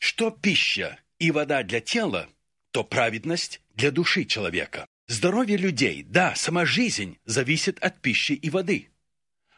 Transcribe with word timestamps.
Что 0.00 0.30
пища 0.30 0.98
и 1.18 1.30
вода 1.30 1.62
для 1.62 1.80
тела, 1.82 2.30
то 2.70 2.82
праведность 2.82 3.60
для 3.74 3.90
души 3.90 4.24
человека. 4.24 4.86
Здоровье 5.06 5.58
людей, 5.58 6.02
да, 6.02 6.34
сама 6.34 6.64
жизнь 6.64 7.18
зависит 7.26 7.78
от 7.80 8.00
пищи 8.00 8.32
и 8.32 8.48
воды. 8.48 8.88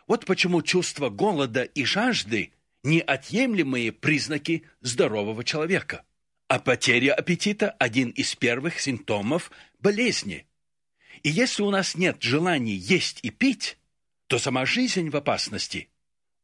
Вот 0.09 0.27
почему 0.27 0.61
чувство 0.63 1.11
голода 1.11 1.63
и 1.63 1.85
жажды– 1.85 2.53
неотъемлемые 2.83 3.93
признаки 3.93 4.65
здорового 4.81 5.45
человека. 5.45 6.05
А 6.49 6.59
потеря 6.59 7.15
аппетита– 7.15 7.71
один 7.79 8.11
из 8.11 8.35
первых 8.35 8.81
симптомов 8.81 9.53
болезни. 9.79 10.49
И 11.23 11.29
если 11.29 11.63
у 11.63 11.71
нас 11.71 11.95
нет 11.95 12.21
желания 12.21 12.75
есть 12.75 13.21
и 13.23 13.31
пить, 13.31 13.79
то 14.27 14.41
сама 14.41 14.67
жизнь 14.67 15.09
в 15.09 15.17
опасности. 15.17 15.89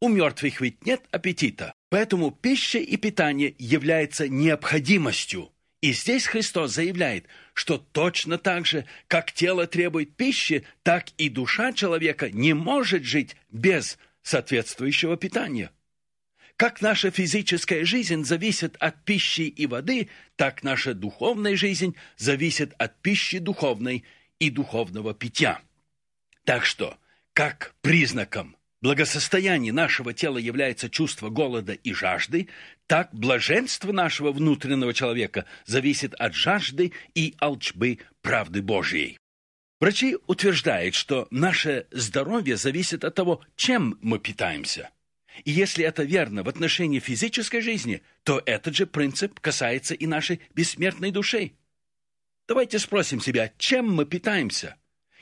У 0.00 0.08
мертвых 0.08 0.60
ведь 0.60 0.86
нет 0.86 1.02
аппетита, 1.10 1.74
поэтому 1.88 2.30
пища 2.30 2.78
и 2.78 2.96
питание 2.96 3.54
являются 3.58 4.28
необходимостью. 4.28 5.50
И 5.80 5.92
здесь 5.92 6.26
Христос 6.26 6.72
заявляет, 6.72 7.26
что 7.54 7.78
точно 7.78 8.36
так 8.36 8.66
же, 8.66 8.84
как 9.06 9.32
тело 9.32 9.66
требует 9.66 10.16
пищи, 10.16 10.64
так 10.82 11.06
и 11.18 11.28
душа 11.28 11.72
человека 11.72 12.30
не 12.30 12.52
может 12.52 13.04
жить 13.04 13.36
без 13.50 13.98
соответствующего 14.22 15.16
питания. 15.16 15.70
Как 16.56 16.80
наша 16.80 17.12
физическая 17.12 17.84
жизнь 17.84 18.24
зависит 18.24 18.76
от 18.80 19.04
пищи 19.04 19.42
и 19.42 19.66
воды, 19.68 20.08
так 20.34 20.64
наша 20.64 20.92
духовная 20.92 21.54
жизнь 21.54 21.94
зависит 22.16 22.74
от 22.78 23.00
пищи 23.00 23.38
духовной 23.38 24.04
и 24.40 24.50
духовного 24.50 25.14
питья. 25.14 25.62
Так 26.42 26.64
что, 26.64 26.98
как 27.32 27.76
признаком 27.80 28.56
благосостояния 28.80 29.72
нашего 29.72 30.12
тела 30.12 30.38
является 30.38 30.88
чувство 30.88 31.28
голода 31.28 31.72
и 31.72 31.92
жажды, 31.92 32.48
так 32.86 33.10
блаженство 33.12 33.92
нашего 33.92 34.32
внутреннего 34.32 34.94
человека 34.94 35.44
зависит 35.66 36.14
от 36.14 36.34
жажды 36.34 36.92
и 37.14 37.34
алчбы 37.38 37.98
правды 38.22 38.62
Божьей. 38.62 39.18
Врачи 39.80 40.16
утверждают, 40.26 40.94
что 40.94 41.28
наше 41.30 41.86
здоровье 41.92 42.56
зависит 42.56 43.04
от 43.04 43.14
того, 43.14 43.40
чем 43.54 43.98
мы 44.02 44.18
питаемся. 44.18 44.90
И 45.44 45.52
если 45.52 45.84
это 45.84 46.02
верно 46.02 46.42
в 46.42 46.48
отношении 46.48 46.98
физической 46.98 47.60
жизни, 47.60 48.02
то 48.24 48.42
этот 48.44 48.74
же 48.74 48.86
принцип 48.86 49.38
касается 49.38 49.94
и 49.94 50.06
нашей 50.06 50.40
бессмертной 50.54 51.12
души. 51.12 51.52
Давайте 52.48 52.78
спросим 52.78 53.20
себя, 53.20 53.52
чем 53.56 53.88
мы 53.94 54.04
питаемся? 54.04 54.76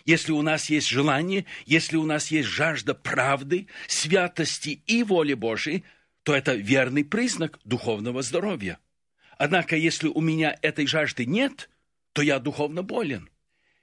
Если 0.06 0.30
у 0.30 0.40
нас 0.40 0.70
есть 0.70 0.86
желание, 0.86 1.44
если 1.66 1.96
у 1.96 2.06
нас 2.06 2.28
есть 2.28 2.48
жажда 2.48 2.94
правды, 2.94 3.66
святости 3.88 4.80
и 4.86 5.02
воли 5.02 5.34
Божией, 5.34 5.84
то 6.22 6.34
это 6.34 6.54
верный 6.54 7.04
признак 7.04 7.58
духовного 7.64 8.22
здоровья. 8.22 8.78
Однако, 9.36 9.76
если 9.76 10.08
у 10.08 10.20
меня 10.20 10.56
этой 10.62 10.86
жажды 10.86 11.26
нет, 11.26 11.68
то 12.12 12.22
я 12.22 12.38
духовно 12.38 12.82
болен. 12.82 13.28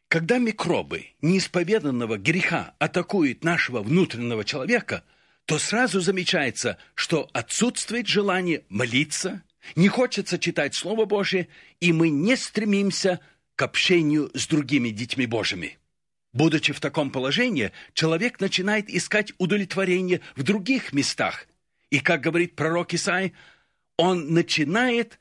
Когда 0.08 0.38
микробы 0.38 1.08
неисповеданного 1.22 2.18
греха 2.18 2.74
атакуют 2.80 3.44
нашего 3.44 3.82
внутреннего 3.82 4.46
человека, 4.46 5.04
то 5.46 5.60
сразу 5.60 6.00
замечается, 6.00 6.78
что 6.96 7.30
отсутствует 7.34 8.08
желание 8.08 8.64
молиться, 8.70 9.44
не 9.76 9.90
хочется 9.90 10.40
читать 10.40 10.74
Слово 10.74 11.06
Божие, 11.06 11.50
и 11.82 11.92
мы 11.92 12.10
не 12.10 12.38
стремимся 12.38 13.20
к 13.56 13.62
общению 13.62 14.32
с 14.34 14.48
другими 14.48 14.90
детьми 14.90 15.26
Божьими. 15.26 15.78
Будучи 16.34 16.74
в 16.74 16.80
таком 16.80 17.12
положении, 17.12 17.72
человек 17.94 18.40
начинает 18.40 18.90
искать 18.90 19.34
удовлетворение 19.38 20.22
в 20.36 20.42
других 20.42 20.92
местах. 20.92 21.48
И, 21.92 22.00
как 22.00 22.22
говорит 22.22 22.56
пророк 22.56 22.94
Исаи, 22.96 23.34
он 23.98 24.34
начинает 24.34 25.20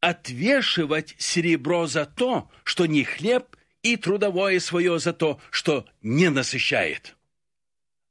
отвешивать 0.00 1.16
серебро 1.18 1.86
за 1.88 2.06
то, 2.06 2.48
что 2.62 2.86
не 2.86 3.02
хлеб, 3.02 3.56
и 3.82 3.96
трудовое 3.96 4.60
свое 4.60 5.00
за 5.00 5.12
то, 5.12 5.40
что 5.50 5.84
не 6.02 6.30
насыщает. 6.30 7.16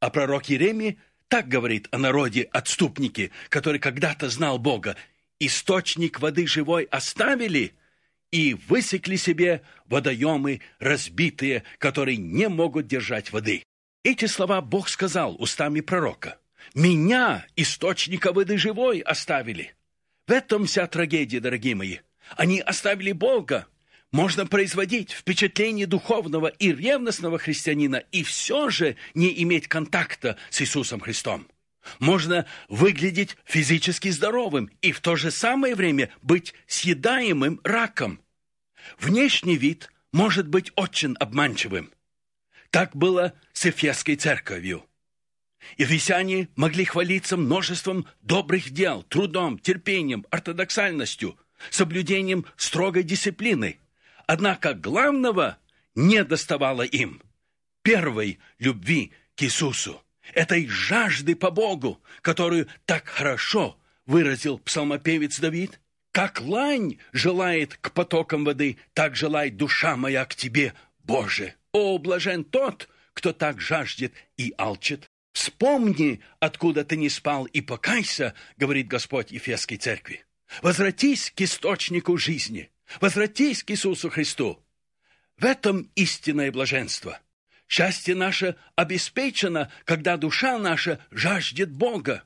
А 0.02 0.10
пророк 0.10 0.50
Иеремия 0.50 0.98
так 1.30 1.48
говорит 1.48 1.88
о 1.92 1.98
народе 1.98 2.50
отступники, 2.52 3.32
который 3.48 3.80
когда-то 3.80 4.30
знал 4.30 4.60
Бога. 4.60 4.98
Источник 5.40 6.20
воды 6.20 6.46
живой 6.46 6.84
оставили– 6.84 7.74
и 8.32 8.54
высекли 8.68 9.18
себе 9.18 9.62
водоемы 9.86 10.62
разбитые, 10.80 11.64
которые 11.78 12.18
не 12.18 12.50
могут 12.50 12.88
держать 12.88 13.32
воды. 13.32 13.64
Эти 14.04 14.26
слова 14.26 14.62
Бог 14.62 14.90
сказал 14.90 15.36
устами 15.40 15.82
пророка. 15.82 16.40
«Меня, 16.74 17.46
источника 17.56 18.32
воды 18.32 18.58
живой, 18.58 19.00
оставили». 19.00 19.76
В 20.28 20.32
этом 20.32 20.66
вся 20.66 20.88
трагедия, 20.88 21.40
дорогие 21.40 21.76
мои. 21.76 21.98
Они 22.38 22.62
оставили 22.62 23.12
Бога. 23.12 23.68
Можно 24.12 24.46
производить 24.46 25.12
впечатление 25.12 25.88
духовного 25.88 26.48
и 26.48 26.72
ревностного 26.72 27.38
христианина 27.38 27.98
и 28.12 28.24
все 28.24 28.70
же 28.70 28.96
не 29.14 29.42
иметь 29.44 29.68
контакта 29.68 30.38
с 30.50 30.62
Иисусом 30.62 31.00
Христом. 31.00 31.48
Можно 32.00 32.46
выглядеть 32.70 33.38
физически 33.44 34.10
здоровым 34.10 34.70
и 34.82 34.92
в 34.92 35.00
то 35.00 35.16
же 35.16 35.32
самое 35.32 35.76
время 35.76 36.10
быть 36.22 36.54
съедаемым 36.68 37.60
раком. 37.64 38.20
Внешний 39.00 39.58
вид 39.58 39.92
может 40.12 40.48
быть 40.48 40.72
очень 40.76 41.16
обманчивым. 41.20 41.92
Так 42.70 42.96
было 42.96 43.34
с 43.54 43.66
Эфесской 43.66 44.16
церковью. 44.16 44.86
Ефесяне 45.78 46.50
могли 46.56 46.86
хвалиться 46.86 47.38
множеством 47.38 48.08
добрых 48.22 48.72
дел, 48.72 49.04
трудом, 49.04 49.60
терпением, 49.60 50.26
ортодоксальностью, 50.32 51.38
соблюдением 51.70 52.46
строгой 52.58 53.04
дисциплины. 53.04 53.80
Однако 54.26 54.74
главного 54.74 55.58
не 55.94 56.24
доставало 56.24 56.82
им– 56.84 57.22
первой 57.84 58.40
любви 58.60 59.12
к 59.36 59.44
Иисусу 59.44 60.02
этой 60.34 60.68
жажды 60.68 61.36
по 61.36 61.52
Богу, 61.52 62.02
которую 62.22 62.68
так 62.86 63.08
хорошо 63.08 63.78
выразил 64.06 64.60
псалмопевец 64.60 65.40
Давид. 65.40 65.80
Как 66.12 66.42
лань 66.42 66.98
желает 67.14 67.76
к 67.78 67.92
потокам 67.92 68.44
воды, 68.44 68.78
так 68.94 69.16
желает 69.16 69.56
душа 69.56 69.96
моя 69.96 70.26
к 70.26 70.36
тебе, 70.36 70.74
Боже. 71.04 71.56
О, 71.72 71.98
блажен 71.98 72.44
тот, 72.44 72.90
кто 73.14 73.32
так 73.32 73.62
жаждет 73.62 74.14
и 74.36 74.54
алчит. 74.58 75.10
Вспомни, 75.32 76.20
откуда 76.40 76.84
ты 76.84 76.98
не 76.98 77.10
спал, 77.10 77.46
и 77.46 77.62
покайся, 77.62 78.34
говорит 78.58 78.88
Господь 78.88 79.32
Ефесской 79.32 79.78
церкви. 79.78 80.26
Возвратись 80.62 81.32
к 81.32 81.40
источнику 81.42 82.18
жизни, 82.18 82.70
возвратись 83.00 83.64
к 83.64 83.72
Иисусу 83.72 84.10
Христу. 84.10 84.62
В 85.38 85.46
этом 85.46 85.90
истинное 85.96 86.52
блаженство– 86.52 87.20
Счастье 87.72 88.16
наше 88.16 88.58
обеспечено, 88.76 89.72
когда 89.86 90.18
душа 90.18 90.58
наша 90.58 91.00
жаждет 91.10 91.72
Бога. 91.72 92.26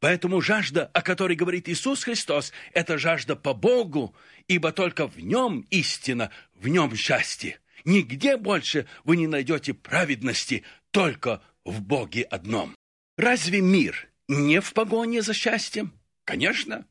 Поэтому 0.00 0.40
жажда, 0.40 0.86
о 0.86 1.02
которой 1.02 1.36
говорит 1.36 1.68
Иисус 1.68 2.02
Христос, 2.04 2.50
это 2.72 2.96
жажда 2.96 3.36
по 3.36 3.52
Богу, 3.52 4.16
ибо 4.48 4.72
только 4.72 5.06
в 5.06 5.18
нем 5.20 5.66
истина, 5.68 6.30
в 6.54 6.68
нем 6.68 6.96
счастье. 6.96 7.60
Нигде 7.84 8.38
больше 8.38 8.86
вы 9.04 9.18
не 9.18 9.26
найдете 9.26 9.74
праведности, 9.74 10.64
только 10.92 11.42
в 11.66 11.82
Боге 11.82 12.22
одном. 12.22 12.74
Разве 13.18 13.60
мир 13.60 14.08
не 14.28 14.62
в 14.62 14.72
погоне 14.72 15.20
за 15.20 15.34
счастьем? 15.34 15.92
Конечно. 16.24 16.86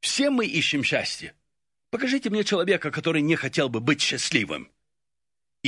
Все 0.00 0.28
мы 0.28 0.44
ищем 0.44 0.84
счастье. 0.84 1.32
Покажите 1.88 2.28
мне 2.28 2.44
человека, 2.44 2.90
который 2.90 3.22
не 3.22 3.36
хотел 3.36 3.70
бы 3.70 3.80
быть 3.80 4.02
счастливым. 4.02 4.70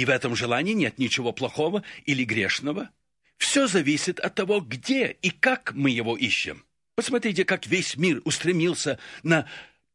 И 0.00 0.06
в 0.06 0.08
этом 0.08 0.34
желании 0.34 0.72
нет 0.72 0.98
ничего 0.98 1.30
плохого 1.30 1.82
или 2.06 2.24
грешного. 2.24 2.88
Все 3.36 3.66
зависит 3.66 4.18
от 4.18 4.34
того, 4.34 4.60
где 4.62 5.10
и 5.20 5.28
как 5.28 5.74
мы 5.74 5.90
его 5.90 6.16
ищем. 6.16 6.64
Посмотрите, 6.94 7.44
как 7.44 7.66
весь 7.66 7.98
мир 7.98 8.22
устремился 8.24 8.98
на 9.22 9.46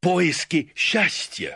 поиски 0.01 0.71
счастья. 0.75 1.55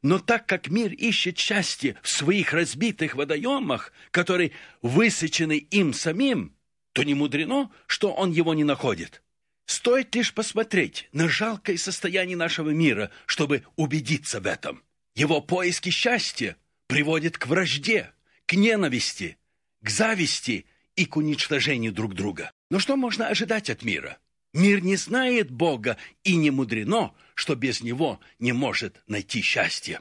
Но 0.00 0.18
так 0.18 0.46
как 0.46 0.68
мир 0.68 0.90
ищет 0.90 1.36
счастье 1.36 1.96
в 2.00 2.08
своих 2.08 2.54
разбитых 2.54 3.14
водоемах, 3.14 3.92
которые 4.10 4.52
высечены 4.80 5.58
им 5.58 5.92
самим, 5.92 6.56
то 6.94 7.02
не 7.02 7.12
мудрено, 7.12 7.70
что 7.86 8.14
он 8.14 8.32
его 8.32 8.54
не 8.54 8.64
находит. 8.64 9.22
Стоит 9.66 10.14
лишь 10.14 10.32
посмотреть 10.32 11.10
на 11.12 11.28
жалкое 11.28 11.76
состояние 11.76 12.38
нашего 12.38 12.70
мира, 12.70 13.10
чтобы 13.26 13.66
убедиться 13.76 14.40
в 14.40 14.46
этом. 14.46 14.82
Его 15.14 15.42
поиски 15.42 15.90
счастья 15.90 16.56
приводит 16.92 17.38
к 17.38 17.46
вражде, 17.46 18.12
к 18.44 18.52
ненависти, 18.52 19.38
к 19.82 19.88
зависти 19.88 20.66
и 20.94 21.06
к 21.06 21.16
уничтожению 21.16 21.90
друг 21.90 22.12
друга. 22.14 22.52
Но 22.70 22.78
что 22.78 22.96
можно 22.96 23.28
ожидать 23.28 23.70
от 23.70 23.82
мира? 23.82 24.18
Мир 24.52 24.82
не 24.82 24.96
знает 24.96 25.50
Бога, 25.50 25.96
и 26.22 26.36
не 26.36 26.50
мудрено, 26.50 27.14
что 27.34 27.54
без 27.54 27.80
Него 27.80 28.20
не 28.38 28.52
может 28.52 29.00
найти 29.06 29.40
счастье. 29.40 30.00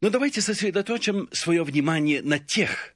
Но 0.00 0.10
давайте 0.10 0.40
сосредоточим 0.40 1.28
свое 1.32 1.64
внимание 1.64 2.22
на 2.22 2.38
тех, 2.38 2.94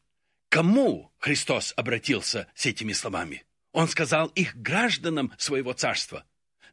кому 0.48 1.10
Христос 1.18 1.74
обратился 1.74 2.46
с 2.54 2.66
этими 2.66 2.92
словами. 2.92 3.42
Он 3.72 3.88
сказал 3.88 4.28
их 4.28 4.54
гражданам 4.54 5.32
своего 5.36 5.72
царства, 5.72 6.24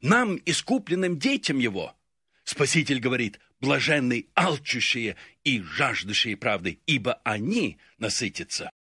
нам, 0.02 0.40
искупленным 0.46 1.18
детям 1.18 1.58
Его. 1.58 1.96
Спаситель 2.50 3.00
говорит, 3.00 3.40
блаженны 3.62 4.26
алчущие 4.34 5.18
и 5.44 5.62
жаждущие 5.62 6.36
правды, 6.36 6.80
ибо 6.88 7.22
они 7.24 7.78
насытятся. 8.00 8.72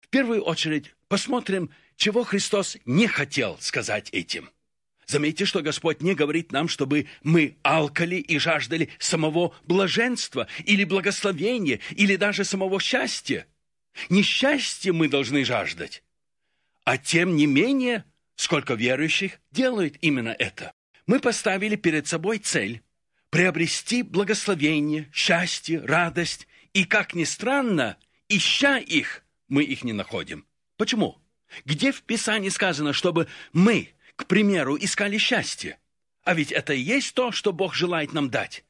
В 0.00 0.06
первую 0.10 0.44
очередь 0.44 0.94
посмотрим, 1.08 1.70
чего 1.96 2.22
Христос 2.22 2.76
не 2.84 3.08
хотел 3.08 3.58
сказать 3.58 4.10
этим. 4.12 4.48
Заметьте, 5.06 5.44
что 5.44 5.60
Господь 5.60 6.02
не 6.02 6.14
говорит 6.14 6.52
нам, 6.52 6.68
чтобы 6.68 7.08
мы 7.24 7.56
алкали 7.64 8.14
и 8.14 8.38
жаждали 8.38 8.90
самого 9.00 9.56
блаженства 9.64 10.46
или 10.64 10.84
благословения, 10.84 11.80
или 11.96 12.14
даже 12.14 12.44
самого 12.44 12.78
счастья. 12.78 13.44
Несчастье 14.08 14.92
мы 14.92 15.08
должны 15.08 15.44
жаждать. 15.44 16.04
А 16.84 16.96
тем 16.96 17.34
не 17.34 17.46
менее, 17.46 18.04
сколько 18.36 18.74
верующих 18.74 19.40
делают 19.50 19.96
именно 20.00 20.36
это. 20.38 20.70
Мы 21.08 21.18
поставили 21.18 21.74
перед 21.74 22.06
собой 22.06 22.38
цель 22.38 22.84
приобрести 23.30 24.02
благословение, 24.02 25.08
счастье, 25.12 25.80
радость, 25.80 26.46
и, 26.72 26.84
как 26.84 27.14
ни 27.14 27.24
странно, 27.24 27.96
ища 28.28 28.78
их, 28.78 29.24
мы 29.48 29.64
их 29.64 29.82
не 29.84 29.92
находим. 29.92 30.46
Почему? 30.76 31.18
Где 31.64 31.90
в 31.92 32.02
Писании 32.02 32.48
сказано, 32.48 32.92
чтобы 32.92 33.26
мы, 33.52 33.90
к 34.16 34.26
примеру, 34.26 34.76
искали 34.76 35.18
счастье? 35.18 35.78
А 36.22 36.34
ведь 36.34 36.52
это 36.52 36.74
и 36.74 36.80
есть 36.80 37.14
то, 37.14 37.32
что 37.32 37.52
Бог 37.52 37.74
желает 37.74 38.12
нам 38.12 38.30
дать. 38.30 38.64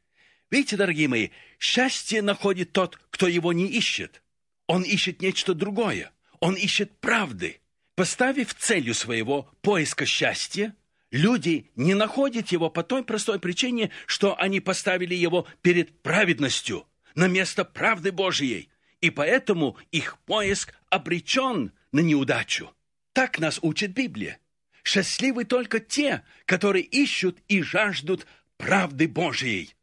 Видите, 0.50 0.76
дорогие 0.76 1.08
мои, 1.08 1.28
счастье 1.58 2.22
находит 2.22 2.72
тот, 2.72 2.98
кто 3.10 3.28
его 3.28 3.52
не 3.52 3.66
ищет. 3.66 4.22
Он 4.66 4.82
ищет 4.82 5.20
нечто 5.20 5.54
другое. 5.54 6.12
Он 6.40 6.54
ищет 6.54 6.98
правды. 7.00 7.60
Поставив 7.94 8.54
целью 8.54 8.94
своего 8.94 9.50
поиска 9.60 10.06
счастья, 10.06 10.74
Люди 11.10 11.70
не 11.74 11.94
находят 11.94 12.48
его 12.48 12.70
по 12.70 12.84
той 12.84 13.02
простой 13.02 13.40
причине, 13.40 13.90
что 14.06 14.38
они 14.38 14.60
поставили 14.60 15.14
его 15.14 15.46
перед 15.60 16.02
праведностью, 16.02 16.86
на 17.16 17.26
место 17.26 17.64
правды 17.64 18.12
Божьей, 18.12 18.70
и 19.00 19.10
поэтому 19.10 19.76
их 19.90 20.18
поиск 20.20 20.74
обречен 20.88 21.72
на 21.90 22.00
неудачу. 22.00 22.72
Так 23.12 23.40
нас 23.40 23.58
учит 23.62 23.92
Библия. 23.92 24.38
Счастливы 24.84 25.44
только 25.44 25.80
те, 25.80 26.22
которые 26.46 26.84
ищут 26.84 27.38
и 27.48 27.60
жаждут 27.60 28.26
правды 28.56 29.08
Божьей. 29.08 29.74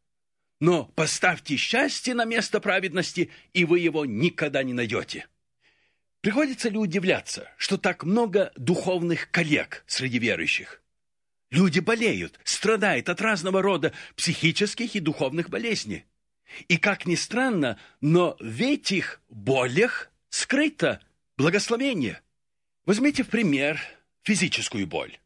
Но 0.60 0.86
поставьте 0.86 1.56
счастье 1.56 2.14
на 2.14 2.24
место 2.24 2.58
праведности, 2.58 3.30
и 3.52 3.64
вы 3.64 3.80
его 3.80 4.06
никогда 4.06 4.62
не 4.62 4.72
найдете. 4.72 5.26
Приходится 6.20 6.68
ли 6.68 6.78
удивляться, 6.78 7.50
что 7.58 7.76
так 7.76 8.02
много 8.02 8.50
духовных 8.56 9.30
коллег 9.30 9.84
среди 9.86 10.18
верующих? 10.18 10.82
Люди 11.50 11.80
болеют, 11.80 12.38
страдают 12.44 13.08
от 13.08 13.20
разного 13.20 13.62
рода 13.62 13.92
психических 14.16 14.94
и 14.94 15.00
духовных 15.00 15.48
болезней. 15.48 16.04
И 16.68 16.76
как 16.76 17.06
ни 17.06 17.14
странно, 17.14 17.78
но 18.00 18.36
в 18.40 18.60
этих 18.60 19.20
болях 19.28 20.10
скрыто 20.28 21.00
благословение. 21.36 22.20
Возьмите 22.84 23.22
в 23.22 23.28
пример 23.28 23.80
физическую 24.22 24.86
боль. 24.86 25.18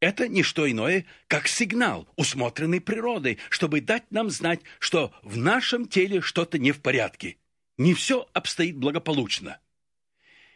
Это 0.00 0.26
не 0.26 0.42
что 0.42 0.68
иное, 0.70 1.06
как 1.28 1.46
сигнал, 1.46 2.08
усмотренный 2.16 2.80
природой, 2.80 3.38
чтобы 3.50 3.80
дать 3.80 4.10
нам 4.10 4.30
знать, 4.30 4.60
что 4.78 5.14
в 5.22 5.36
нашем 5.36 5.86
теле 5.86 6.20
что-то 6.20 6.58
не 6.58 6.72
в 6.72 6.80
порядке. 6.80 7.36
Не 7.78 7.94
все 7.94 8.28
обстоит 8.32 8.76
благополучно. 8.76 9.58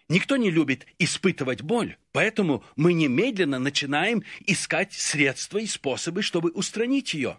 Никто 0.08 0.36
не 0.36 0.50
любит 0.50 0.86
испытывать 0.98 1.62
боль, 1.62 1.96
поэтому 2.12 2.64
мы 2.76 2.92
немедленно 2.92 3.58
начинаем 3.58 4.22
искать 4.46 4.92
средства 4.92 5.58
и 5.58 5.66
способы, 5.66 6.22
чтобы 6.22 6.50
устранить 6.50 7.12
ее. 7.14 7.38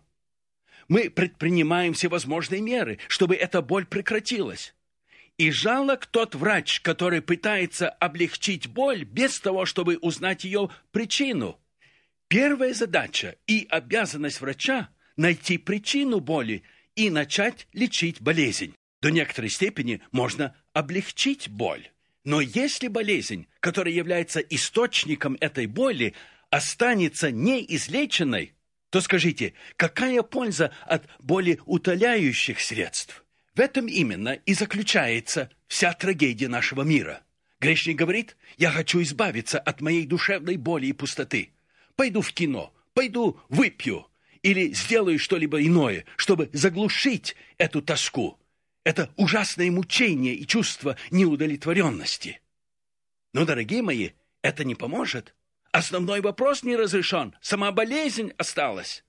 Мы 0.89 1.09
предпринимаем 1.09 1.93
всевозможные 1.93 2.61
меры, 2.61 2.99
чтобы 3.07 3.35
эта 3.35 3.61
боль 3.61 3.85
прекратилась. 3.85 4.73
И 5.37 5.51
жалок 5.51 6.07
тот 6.07 6.35
врач, 6.35 6.81
который 6.81 7.21
пытается 7.21 7.89
облегчить 7.89 8.67
боль 8.67 9.03
без 9.03 9.39
того, 9.39 9.65
чтобы 9.65 9.97
узнать 9.97 10.43
ее 10.43 10.69
причину. 10.91 11.59
Первая 12.27 12.73
задача 12.73 13.37
и 13.47 13.65
обязанность 13.69 14.41
врача– 14.41 14.89
найти 15.15 15.57
причину 15.57 16.19
боли 16.19 16.63
и 16.95 17.09
начать 17.09 17.67
лечить 17.71 18.21
болезнь. 18.21 18.73
До 19.01 19.09
некоторой 19.11 19.49
степени 19.49 20.01
можно 20.11 20.55
облегчить 20.73 21.49
боль. 21.49 21.89
Но 22.27 22.41
если 22.41 22.89
болезнь, 22.89 23.47
которая 23.61 23.93
является 23.93 24.41
источником 24.41 25.37
этой 25.39 25.65
боли, 25.65 26.13
останется 26.49 27.31
неизлеченной, 27.31 28.53
то 28.89 28.99
скажите, 28.99 29.53
какая 29.77 30.21
польза 30.23 30.73
от 30.87 31.07
болеутоляющих 31.19 32.59
средств? 32.59 33.23
В 33.55 33.61
этом 33.61 33.87
именно 33.87 34.33
и 34.45 34.53
заключается 34.53 35.49
вся 35.67 35.93
трагедия 35.93 36.49
нашего 36.49 36.81
мира. 36.81 37.21
Грешник 37.61 37.95
говорит, 37.95 38.35
я 38.57 38.71
хочу 38.71 39.01
избавиться 39.03 39.57
от 39.57 39.79
моей 39.79 40.05
душевной 40.05 40.57
боли 40.57 40.87
и 40.87 40.91
пустоты. 40.91 41.51
Пойду 41.95 42.19
в 42.19 42.33
кино, 42.33 42.73
пойду 42.93 43.39
выпью 43.47 44.05
или 44.41 44.73
сделаю 44.73 45.17
что-либо 45.17 45.65
иное, 45.65 46.03
чтобы 46.17 46.49
заглушить 46.51 47.37
эту 47.57 47.81
тоску. 47.81 48.37
Это 48.87 49.09
ужасное 49.17 49.69
мучение 49.69 50.33
и 50.33 50.47
чувство 50.47 50.95
неудовлетворенности. 51.11 52.39
Но, 53.33 53.43
дорогие 53.43 53.81
мои, 53.81 54.11
это 54.41 54.63
не 54.63 54.75
поможет. 54.75 55.35
Основной 55.73 56.21
вопрос 56.21 56.63
не 56.63 56.77
разрешен, 56.77 57.35
сама 57.41 57.73
болезнь 57.73 58.31
осталась. 58.37 59.03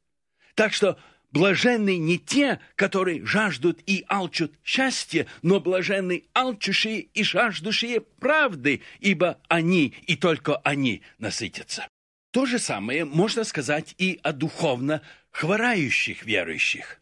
Так 0.56 0.72
что 0.72 0.98
блаженны 1.30 1.96
не 1.96 2.18
те, 2.18 2.58
которые 2.74 3.24
жаждут 3.24 3.78
и 3.86 4.04
алчут 4.08 4.52
счастья, 4.64 5.28
но 5.42 5.60
блаженны 5.60 6.24
алчущие 6.34 7.02
и 7.02 7.22
жаждущие 7.22 8.00
правды, 8.00 8.82
ибо 8.98 9.40
они 9.46 9.94
и 10.08 10.16
только 10.16 10.56
они 10.56 11.02
насытятся. 11.18 11.86
То 12.32 12.46
же 12.46 12.58
самое 12.58 13.04
можно 13.04 13.44
сказать 13.44 13.94
и 13.96 14.18
о 14.24 14.32
духовно 14.32 15.02
хворающих 15.30 16.24
верующих. 16.24 17.00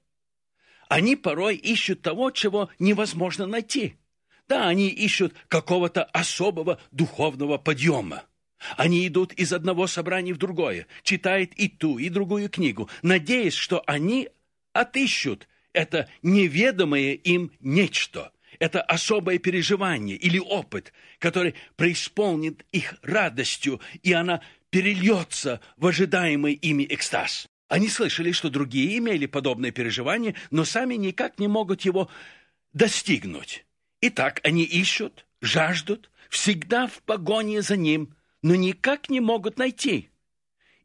Они 0.89 1.17
порой 1.17 1.57
ищут 1.57 2.03
того, 2.03 2.31
чего 2.31 2.71
невозможно 2.79 3.47
найти. 3.47 3.97
Да, 4.49 4.69
они 4.69 4.89
ищут 4.89 5.35
какого-то 5.49 6.05
особого 6.05 6.81
духовного 6.93 7.59
подъема. 7.59 8.25
Они 8.77 9.07
идут 9.07 9.33
из 9.35 9.53
одного 9.53 9.87
собрания 9.87 10.33
в 10.33 10.39
другое, 10.39 10.87
читают 11.03 11.53
и 11.55 11.69
ту, 11.69 11.99
и 11.99 12.09
другую 12.09 12.49
книгу, 12.49 12.89
надеясь, 13.03 13.55
что 13.55 13.83
они 13.87 14.29
отыщут 14.73 15.47
это 15.77 16.09
неведомое 16.23 17.13
им 17.13 17.53
нечто, 17.61 18.33
это 18.59 18.81
особое 18.81 19.39
переживание 19.39 20.17
или 20.17 20.39
опыт, 20.39 20.95
который 21.19 21.55
преисполнит 21.77 22.65
их 22.73 22.95
радостью, 23.03 23.81
и 24.03 24.15
она 24.15 24.41
перельется 24.71 25.61
в 25.77 25.87
ожидаемый 25.87 26.55
ими 26.55 26.87
экстаз. 26.89 27.47
Они 27.69 27.89
слышали, 27.89 28.31
что 28.31 28.49
другие 28.49 28.97
имели 28.99 29.27
подобное 29.27 29.73
переживание, 29.73 30.35
но 30.51 30.65
сами 30.65 30.95
никак 30.95 31.39
не 31.39 31.49
могут 31.49 31.83
его 31.83 32.09
достигнуть. 32.73 33.65
Итак, 34.01 34.41
они 34.45 34.63
ищут, 34.63 35.27
жаждут, 35.41 36.11
всегда 36.29 36.87
в 36.87 37.03
погоне 37.03 37.63
за 37.63 37.77
ним, 37.77 38.15
но 38.43 38.55
никак 38.55 39.09
не 39.09 39.21
могут 39.21 39.59
найти. 39.59 40.11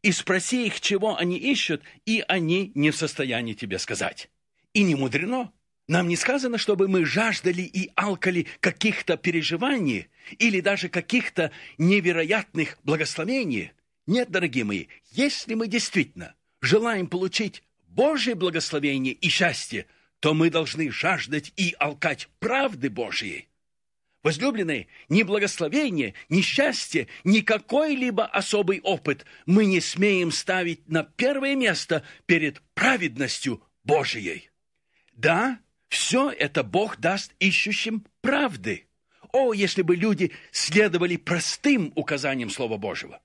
И 0.02 0.12
спроси 0.12 0.66
их, 0.66 0.82
чего 0.82 1.18
они 1.18 1.38
ищут, 1.38 1.84
и 2.08 2.24
они 2.28 2.72
не 2.74 2.90
в 2.90 2.96
состоянии 2.96 3.54
тебе 3.54 3.78
сказать. 3.78 4.30
И 4.74 4.82
не 4.82 4.96
мудрено. 4.96 5.52
Нам 5.88 6.08
не 6.08 6.16
сказано, 6.16 6.58
чтобы 6.58 6.88
мы 6.88 7.06
жаждали 7.06 7.62
и 7.62 7.92
алкали 7.96 8.48
каких-то 8.60 9.18
переживаний 9.18 10.08
или 10.40 10.62
даже 10.62 10.90
каких-то 10.90 11.52
невероятных 11.78 12.78
благословений. 12.84 13.74
Нет, 14.08 14.32
дорогие 14.32 14.64
мои, 14.64 14.88
если 15.12 15.54
мы 15.54 15.68
действительно 15.68 16.34
желаем 16.62 17.08
получить 17.08 17.64
Божье 17.88 18.36
благословение 18.36 19.14
и 19.14 19.30
счастье, 19.30 19.88
то 20.20 20.34
мы 20.34 20.50
должны 20.50 20.92
жаждать 20.92 21.52
и 21.58 21.76
алкать 21.80 22.30
правды 22.40 22.90
Божьей. 22.90 23.48
Возлюбленные, 24.24 24.88
ни 25.10 25.24
благословение, 25.24 26.14
ни 26.30 26.42
счастье, 26.42 27.08
ни 27.24 27.42
какой-либо 27.42 28.26
особый 28.26 28.80
опыт 28.82 29.26
мы 29.48 29.66
не 29.66 29.82
смеем 29.82 30.32
ставить 30.32 30.88
на 30.88 31.04
первое 31.04 31.56
место 31.56 32.04
перед 32.28 32.62
праведностью 32.76 33.64
Божией. 33.84 34.52
Да, 35.14 35.60
все 35.90 36.30
это 36.30 36.64
Бог 36.64 37.00
даст 37.00 37.34
ищущим 37.40 38.06
правды. 38.22 38.86
О, 39.34 39.54
если 39.54 39.82
бы 39.82 39.96
люди 39.96 40.32
следовали 40.52 41.18
простым 41.18 41.92
указаниям 41.96 42.52
Слова 42.52 42.78
Божьего! 42.78 43.22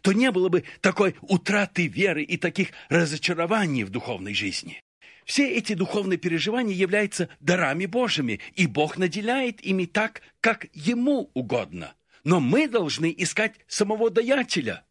То 0.00 0.12
не 0.12 0.30
было 0.30 0.48
бы 0.48 0.64
такой 0.80 1.16
утраты 1.22 1.86
веры 1.86 2.22
и 2.22 2.36
таких 2.36 2.70
разочарований 2.88 3.84
в 3.84 3.90
духовной 3.90 4.34
жизни. 4.34 4.82
Все 5.24 5.48
эти 5.50 5.74
духовные 5.74 6.18
переживания 6.18 6.74
являются 6.74 7.28
дарами 7.40 7.86
Божьими, 7.86 8.40
и 8.54 8.66
Бог 8.66 8.98
наделяет 8.98 9.64
ими 9.64 9.84
так, 9.84 10.22
как 10.40 10.66
Ему 10.72 11.30
угодно. 11.34 11.94
Но 12.24 12.40
мы 12.40 12.68
должны 12.68 13.14
искать 13.16 13.54
самого 13.66 14.10
даятеля. 14.10 14.84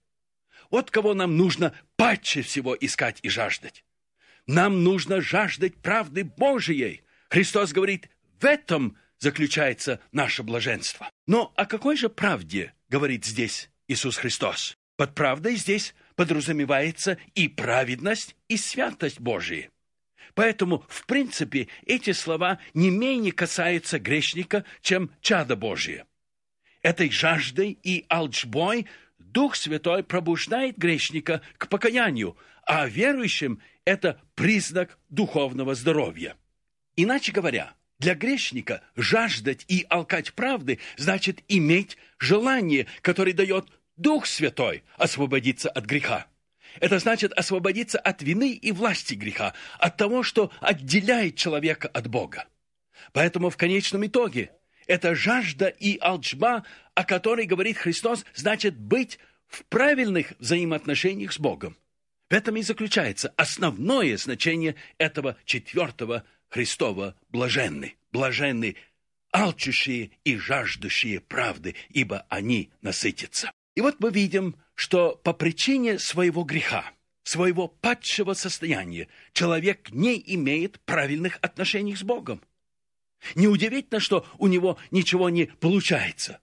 Вот 0.70 0.90
кого 0.90 1.14
нам 1.14 1.38
нужно 1.38 1.74
паче 1.98 2.42
всего 2.42 2.76
искать 2.80 3.20
и 3.24 3.30
жаждать. 3.30 3.84
Нам 4.48 4.84
нужно 4.84 5.22
жаждать 5.22 5.76
правды 5.76 6.24
Божией. 6.24 7.04
Христос 7.30 7.74
говорит, 7.74 8.10
в 8.40 8.46
этом 8.46 8.98
заключается 9.20 10.00
наше 10.12 10.44
блаженство. 10.44 11.10
Но 11.28 11.54
о 11.56 11.66
какой 11.66 11.96
же 11.96 12.10
правде 12.10 12.74
говорит 12.90 13.26
здесь 13.26 13.70
Иисус 13.88 14.18
Христос? 14.18 14.78
Под 14.96 15.16
правдой 15.16 15.56
здесь 15.56 15.96
подразумевается 16.16 17.18
и 17.34 17.48
праведность, 17.48 18.36
и 18.48 18.58
святость 18.58 19.20
Божия. 19.20 19.70
Поэтому, 20.34 20.86
в 20.88 21.06
принципе, 21.06 21.68
эти 21.86 22.12
слова 22.14 22.60
не 22.74 22.90
менее 22.90 23.32
касаются 23.32 24.00
грешника, 24.00 24.64
чем 24.82 25.12
чада 25.22 25.56
Божие. 25.56 26.06
Этой 26.82 27.12
жаждой 27.12 27.78
и 27.84 28.06
алчбой 28.08 28.88
Дух 29.20 29.56
Святой 29.56 30.04
пробуждает 30.04 30.78
грешника 30.78 31.42
к 31.58 31.68
покаянию, 31.68 32.38
а 32.64 32.88
верующим 32.88 33.62
это 33.86 34.20
признак 34.36 34.98
духовного 35.10 35.76
здоровья. 35.76 36.36
Иначе 36.96 37.32
говоря, 37.32 37.74
для 38.00 38.16
грешника 38.16 38.82
жаждать 38.96 39.64
и 39.68 39.86
алкать 39.90 40.34
правды 40.34 40.80
значит 40.98 41.44
иметь 41.48 41.98
желание, 42.18 42.88
которое 43.02 43.34
дает 43.34 43.68
Дух 43.98 44.26
Святой 44.26 44.84
освободиться 44.98 45.70
от 45.70 45.86
греха. 45.86 46.28
Это 46.80 47.00
значит 47.00 47.34
освободиться 47.34 48.00
от 48.00 48.22
вины 48.22 48.54
и 48.54 48.72
власти 48.72 49.14
греха, 49.14 49.54
от 49.78 49.98
того, 49.98 50.24
что 50.24 50.52
отделяет 50.62 51.36
человека 51.36 51.88
от 51.88 52.08
Бога. 52.08 52.48
Поэтому 53.14 53.50
в 53.50 53.58
конечном 53.58 54.06
итоге 54.06 54.52
эта 54.88 55.16
жажда 55.16 55.68
и 55.68 55.98
алчба, 56.00 56.64
о 56.96 57.04
которой 57.04 57.46
говорит 57.46 57.78
Христос, 57.78 58.26
значит 58.34 58.78
быть 58.78 59.20
в 59.48 59.66
правильных 59.66 60.34
взаимоотношениях 60.40 61.34
с 61.34 61.40
Богом. 61.40 61.78
В 62.30 62.34
этом 62.34 62.56
и 62.56 62.62
заключается 62.62 63.34
основное 63.36 64.16
значение 64.16 64.76
этого 64.98 65.36
четвертого 65.44 66.24
Христова 66.48 67.16
блаженны. 67.30 67.96
Блаженны 68.12 68.78
алчущие 69.34 70.12
и 70.24 70.38
жаждущие 70.38 71.20
правды, 71.20 71.76
ибо 71.90 72.26
они 72.30 72.72
насытятся. 72.82 73.52
И 73.76 73.82
вот 73.82 73.96
мы 74.00 74.12
видим, 74.12 74.56
что 74.76 75.16
по 75.24 75.34
причине 75.34 76.00
своего 76.00 76.44
греха, 76.44 76.92
своего 77.24 77.68
падшего 77.68 78.34
состояния, 78.34 79.08
человек 79.34 79.92
не 79.92 80.22
имеет 80.36 80.80
правильных 80.82 81.40
отношений 81.42 81.96
с 81.96 82.04
Богом. 82.04 82.42
Неудивительно, 83.36 84.00
что 84.00 84.26
у 84.40 84.48
него 84.48 84.78
ничего 84.90 85.30
не 85.30 85.46
получается. 85.46 86.42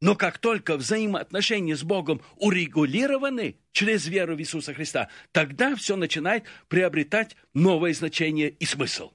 Но 0.00 0.14
как 0.14 0.38
только 0.38 0.76
взаимоотношения 0.76 1.74
с 1.74 1.82
Богом 1.82 2.20
урегулированы 2.36 3.56
через 3.72 4.06
веру 4.06 4.36
в 4.36 4.40
Иисуса 4.40 4.72
Христа, 4.72 5.08
тогда 5.32 5.74
все 5.74 5.96
начинает 5.96 6.44
приобретать 6.68 7.36
новое 7.54 7.92
значение 7.94 8.50
и 8.50 8.64
смысл. 8.64 9.12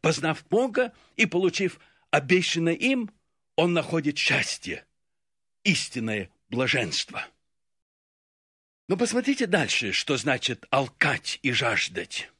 Познав 0.00 0.44
Бога 0.48 0.92
и 1.16 1.26
получив 1.26 1.78
обещанное 2.10 2.74
им, 2.74 3.10
он 3.54 3.72
находит 3.74 4.18
счастье, 4.18 4.84
истинное 5.62 6.30
блаженство. 6.48 7.26
Но 8.88 8.96
посмотрите 8.96 9.46
дальше, 9.46 9.92
что 9.92 10.16
значит 10.16 10.66
алкать 10.70 11.38
и 11.42 11.52
жаждать. 11.52 12.30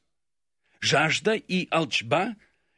Жажда 0.79 1.33
и 1.35 1.67
алчба 1.69 2.35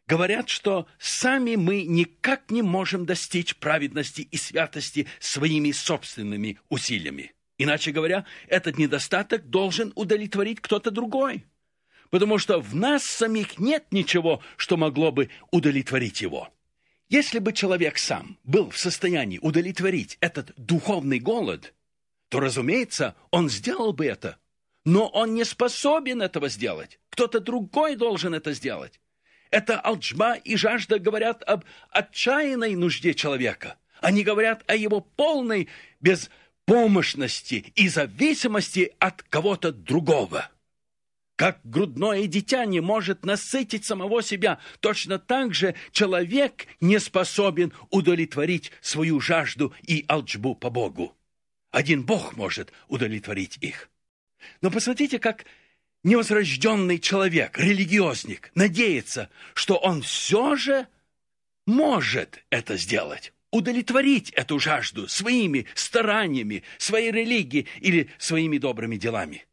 говорят, 0.08 0.50
что 0.50 0.88
сами 1.00 1.56
мы 1.56 1.84
никак 1.84 2.52
не 2.52 2.62
можем 2.62 3.06
достичь 3.06 3.56
праведности 3.56 4.22
и 4.22 4.38
святости 4.38 5.08
своими 5.20 5.72
собственными 5.72 6.60
усилиями. 6.68 7.34
Иначе 7.58 7.92
говоря, 7.92 8.26
этот 8.48 8.78
недостаток 8.78 9.50
должен 9.50 9.94
удовлетворить 9.96 10.60
кто-то 10.60 10.92
другой. 10.92 11.46
Потому 12.10 12.40
что 12.40 12.60
в 12.60 12.76
нас 12.76 13.06
самих 13.06 13.58
нет 13.58 13.86
ничего, 13.92 14.42
что 14.58 14.76
могло 14.76 15.12
бы 15.12 15.30
удовлетворить 15.52 16.22
его. 16.22 16.52
Если 17.12 17.38
бы 17.38 17.54
человек 17.54 18.00
сам 18.00 18.40
был 18.44 18.72
в 18.72 18.78
состоянии 18.80 19.38
удовлетворить 19.38 20.18
этот 20.20 20.52
духовный 20.58 21.20
голод– 21.20 21.74
то, 22.32 22.40
разумеется, 22.40 23.14
он 23.30 23.50
сделал 23.50 23.92
бы 23.92 24.06
это. 24.06 24.38
Но 24.86 25.10
он 25.10 25.36
не 25.36 25.44
способен 25.44 26.22
этого 26.22 26.48
сделать. 26.48 26.98
Кто-то 27.10 27.42
другой 27.42 27.98
должен 27.98 28.34
это 28.34 28.54
сделать. 28.54 29.02
Это 29.50 29.78
алчба 29.82 30.36
и 30.36 30.56
жажда 30.56 30.98
говорят 30.98 31.44
об 31.44 31.66
отчаянной 31.90 32.76
нужде 32.76 33.14
человека. 33.14 33.78
Они 34.00 34.24
говорят 34.24 34.64
о 34.68 34.78
его 34.78 35.02
полной 35.02 35.68
беспомощности 36.00 37.74
и 37.76 37.90
зависимости 37.90 38.96
от 39.00 39.24
кого-то 39.24 39.74
другого. 39.74 40.50
Как 41.42 41.60
грудное 41.64 42.28
дитя 42.28 42.66
не 42.66 42.82
может 42.82 43.26
насытить 43.26 43.84
самого 43.84 44.22
себя, 44.22 44.60
точно 44.80 45.18
так 45.18 45.56
же 45.56 45.74
человек 45.92 46.68
не 46.80 47.00
способен 47.00 47.74
удовлетворить 47.90 48.72
свою 48.80 49.20
жажду 49.20 49.74
и 49.82 50.06
алчбу 50.08 50.54
по 50.54 50.70
Богу. 50.70 51.18
Один 51.72 52.04
Бог 52.06 52.38
может 52.38 52.72
удовлетворить 52.90 53.58
их. 53.60 53.90
Но 54.62 54.70
посмотрите, 54.70 55.18
как 55.18 55.46
невозрожденный 56.04 57.00
человек, 57.00 57.58
религиозник, 57.58 58.52
надеется, 58.54 59.32
что 59.56 59.78
он 59.78 60.04
все 60.04 60.56
же 60.56 60.86
может 61.66 62.44
это 62.52 62.78
сделать, 62.78 63.34
удовлетворить 63.50 64.30
эту 64.34 64.60
жажду 64.60 65.08
своими 65.08 65.66
стараниями, 65.74 66.62
своей 66.78 67.10
религией 67.10 67.66
или 67.80 68.12
своими 68.20 68.60
добрыми 68.60 68.98
делами. 68.98 69.48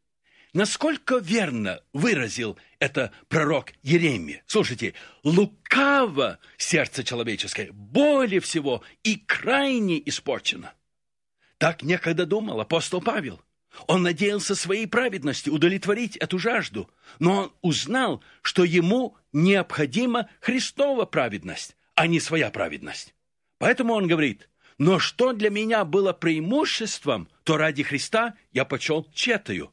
Насколько 0.53 1.17
верно 1.17 1.81
выразил 1.93 2.57
это 2.79 3.11
пророк 3.27 3.73
Еремия. 3.83 4.43
Слушайте, 4.47 4.95
лукаво 5.23 6.39
сердце 6.57 7.03
человеческое, 7.03 7.71
более 7.71 8.39
всего 8.39 8.83
и 9.03 9.17
крайне 9.17 10.01
испорчено. 10.09 10.73
Так 11.59 11.83
некогда 11.83 12.25
думал 12.25 12.61
апостол 12.61 13.01
Павел. 13.01 13.41
Он 13.85 14.01
надеялся 14.01 14.55
своей 14.55 14.87
праведностью 14.87 15.53
удовлетворить 15.53 16.17
эту 16.17 16.39
жажду, 16.39 16.89
но 17.19 17.43
он 17.43 17.53
узнал, 17.61 18.23
что 18.41 18.63
ему 18.63 19.15
необходима 19.31 20.29
Христова 20.39 21.05
праведность, 21.05 21.75
а 21.93 22.07
не 22.07 22.19
своя 22.19 22.49
праведность. 22.49 23.13
Поэтому 23.59 23.93
он 23.93 24.07
говорит, 24.07 24.49
но 24.79 24.97
что 24.97 25.33
для 25.33 25.51
меня 25.51 25.85
было 25.85 26.13
преимуществом, 26.13 27.29
то 27.43 27.57
ради 27.57 27.83
Христа 27.83 28.33
я 28.51 28.65
почел 28.65 29.07
четою. 29.13 29.71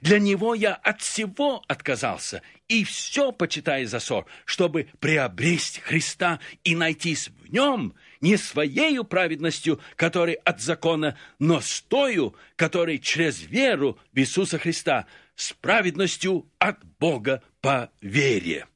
Для 0.00 0.18
него 0.18 0.54
я 0.54 0.74
от 0.74 1.00
всего 1.00 1.62
отказался 1.68 2.42
и 2.68 2.84
все 2.84 3.32
почитаю 3.32 3.86
за 3.86 4.00
ссор, 4.00 4.26
чтобы 4.44 4.88
приобрести 5.00 5.80
Христа 5.80 6.40
и 6.64 6.76
найтись 6.76 7.28
в 7.28 7.52
нем 7.52 7.94
не 8.20 8.36
своею 8.36 9.04
праведностью, 9.04 9.80
которой 9.96 10.34
от 10.34 10.60
закона, 10.60 11.16
но 11.38 11.60
с 11.60 11.80
тою, 11.82 12.34
которой 12.56 12.98
через 12.98 13.42
веру 13.42 13.98
в 14.12 14.18
Иисуса 14.18 14.58
Христа, 14.58 15.06
с 15.34 15.52
праведностью 15.52 16.50
от 16.58 16.84
Бога 16.98 17.42
по 17.60 17.90
вере. 18.00 18.66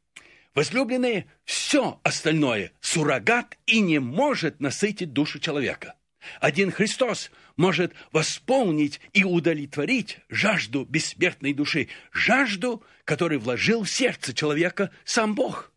Возлюбленные, 0.54 1.26
все 1.44 1.98
остальное– 2.02 2.72
суррогат 2.80 3.56
и 3.66 3.80
не 3.80 3.98
может 3.98 4.60
насытить 4.60 5.12
душу 5.12 5.40
человека. 5.40 5.94
Один 6.40 6.70
Христос 6.70 7.30
может 7.56 7.92
восполнить 8.12 9.00
и 9.12 9.24
удовлетворить 9.24 10.18
жажду 10.28 10.84
бессмертной 10.84 11.52
души, 11.52 11.88
жажду, 12.12 12.82
которую 13.04 13.40
вложил 13.40 13.84
в 13.84 13.90
сердце 13.90 14.32
человека 14.32 14.90
сам 15.04 15.34
Бог. 15.34 15.72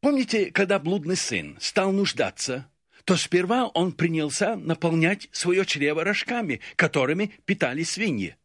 Помните, 0.00 0.50
когда 0.50 0.78
блудный 0.78 1.16
сын 1.16 1.56
стал 1.60 1.92
нуждаться, 1.92 2.66
то 3.04 3.16
сперва 3.16 3.66
он 3.66 3.92
принялся 3.92 4.56
наполнять 4.56 5.28
свое 5.32 5.64
чрево 5.64 6.04
рожками, 6.04 6.60
которыми 6.76 7.32
питали 7.44 7.82
свиньи. 7.82 8.36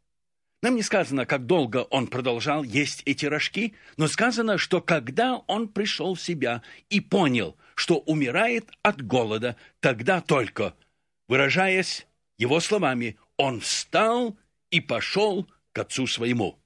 Нам 0.63 0.75
не 0.75 0.81
сказано, 0.81 1.27
как 1.27 1.45
долго 1.45 1.83
он 1.91 2.07
продолжал 2.07 2.63
есть 2.63 3.03
эти 3.05 3.27
рожки, 3.27 3.75
но 3.95 4.07
сказано, 4.07 4.57
что 4.57 4.81
когда 4.81 5.37
он 5.47 5.67
пришел 5.67 6.15
в 6.15 6.21
себя 6.21 6.63
и 6.89 6.99
понял, 6.99 7.55
что 7.75 7.99
умирает 7.99 8.71
от 8.81 9.05
голода, 9.05 9.55
тогда 9.79 10.19
только– 10.19 10.73
Выражаясь 11.27 12.07
его 12.37 12.59
словами, 12.59 13.17
он 13.35 13.59
встал 13.59 14.37
и 14.71 14.79
пошел 14.79 15.47
к 15.73 15.79
отцу 15.79 16.07
своему. 16.07 16.57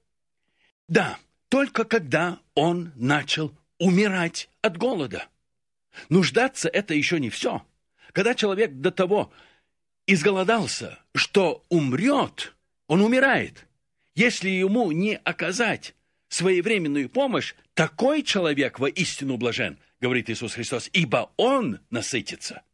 Да, 0.88 1.18
только 1.50 1.84
когда 1.84 2.40
он 2.54 2.92
начал 2.96 3.56
умирать 3.80 4.50
от 4.62 4.78
голода. 4.78 5.28
Нуждаться– 6.10 6.70
это 6.74 6.94
еще 6.94 7.20
не 7.20 7.30
все. 7.30 7.66
Когда 8.14 8.36
человек 8.36 8.72
до 8.74 8.92
того 8.92 9.32
изголодался, 10.06 11.00
что 11.16 11.64
умрет, 11.70 12.56
он 12.88 13.02
умирает. 13.02 13.68
Если 14.16 14.50
ему 14.50 14.92
не 14.92 15.16
оказать 15.16 15.96
своевременную 16.28 17.10
помощь, 17.10 17.56
такой 17.74 18.24
человек 18.24 18.80
воистину 18.80 19.38
блажен, 19.38 19.80
говорит 20.00 20.30
Иисус 20.30 20.54
Христос, 20.54 20.90
ибо 20.94 21.32
он 21.38 21.80
насытится– 21.90 22.62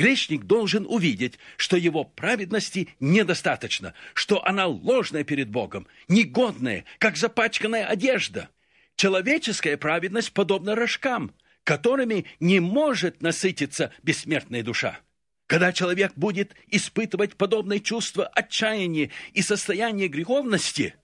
Грешник 0.00 0.44
должен 0.44 0.86
увидеть, 0.88 1.38
что 1.58 1.76
его 1.76 2.04
праведности 2.04 2.88
недостаточно, 3.00 3.92
что 4.14 4.42
она 4.46 4.66
ложная 4.66 5.24
перед 5.24 5.50
Богом, 5.50 5.86
негодная, 6.08 6.86
как 6.96 7.18
запачканная 7.18 7.84
одежда. 7.84 8.48
Человеческая 8.96 9.76
праведность 9.76 10.32
подобна 10.32 10.74
рожкам, 10.74 11.34
которыми 11.64 12.24
не 12.40 12.60
может 12.60 13.20
насытиться 13.20 13.92
бессмертная 14.02 14.62
душа. 14.62 15.00
Когда 15.46 15.70
человек 15.70 16.12
будет 16.16 16.54
испытывать 16.68 17.36
подобное 17.36 17.78
чувство 17.78 18.26
отчаяния 18.26 19.10
и 19.34 19.42
состояние 19.42 20.08
греховности, 20.08 20.94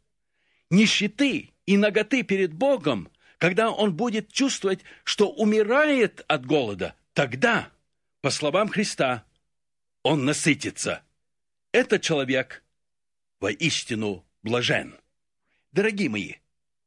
нищеты 0.71 1.51
и 1.67 1.77
наготы 1.77 2.23
перед 2.23 2.55
Богом, 2.55 3.11
когда 3.37 3.71
он 3.71 3.95
будет 3.95 4.33
чувствовать, 4.33 4.81
что 5.05 5.29
умирает 5.29 6.25
от 6.29 6.47
голода, 6.47 6.95
тогда, 7.13 7.69
по 8.27 8.31
словам 8.31 8.69
Христа, 8.69 9.25
он 10.03 10.25
насытится. 10.25 11.05
Этот 11.71 12.03
человек 12.03 12.65
воистину 13.39 14.27
блажен. 14.43 14.99
Дорогие 15.71 16.09
мои, 16.09 16.33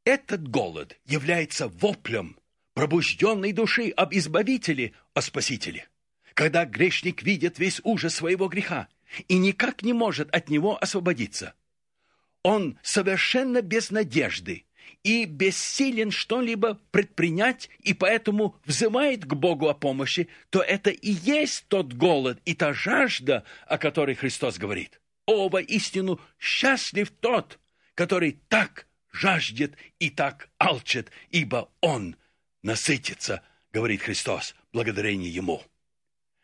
этот 0.04 0.46
голод 0.50 1.00
является 1.06 1.70
воплем 1.70 2.38
пробужденной 2.74 3.54
души 3.54 3.90
об 3.92 4.14
Избавителе, 4.14 4.92
о 5.14 5.22
Спасителе. 5.22 5.88
Когда 6.34 6.66
грешник 6.66 7.24
видит 7.24 7.58
весь 7.58 7.80
ужас 7.86 8.16
своего 8.16 8.50
греха 8.50 8.90
и 9.30 9.38
никак 9.38 9.82
не 9.82 9.94
может 9.94 10.30
от 10.36 10.50
него 10.50 10.78
освободиться, 10.78 11.54
он 12.44 12.78
совершенно 12.84 13.62
без 13.62 13.92
надежды 13.92 14.66
и 15.04 15.26
бессилен 15.26 16.12
что-либо 16.12 16.80
предпринять, 16.92 17.70
и 17.80 17.94
поэтому 17.94 18.56
взывает 18.66 19.26
к 19.26 19.34
Богу 19.34 19.70
о 19.70 19.74
помощи, 19.74 20.30
то 20.50 20.62
это 20.62 20.90
и 20.90 21.12
есть 21.12 21.66
тот 21.68 21.94
голод 21.94 22.40
и 22.46 22.54
та 22.54 22.74
жажда, 22.74 23.44
о 23.68 23.78
которой 23.78 24.16
Христос 24.16 24.58
говорит. 24.58 25.02
О, 25.26 25.50
истину 25.60 26.20
счастлив 26.40 27.12
тот, 27.20 27.60
который 27.96 28.40
так 28.48 28.88
жаждет 29.12 29.76
и 30.00 30.10
так 30.10 30.50
алчит, 30.58 31.12
ибо 31.30 31.70
он 31.82 32.16
насытится, 32.64 33.44
говорит 33.72 34.02
Христос, 34.02 34.56
благодарение 34.72 35.30
Ему. 35.30 35.62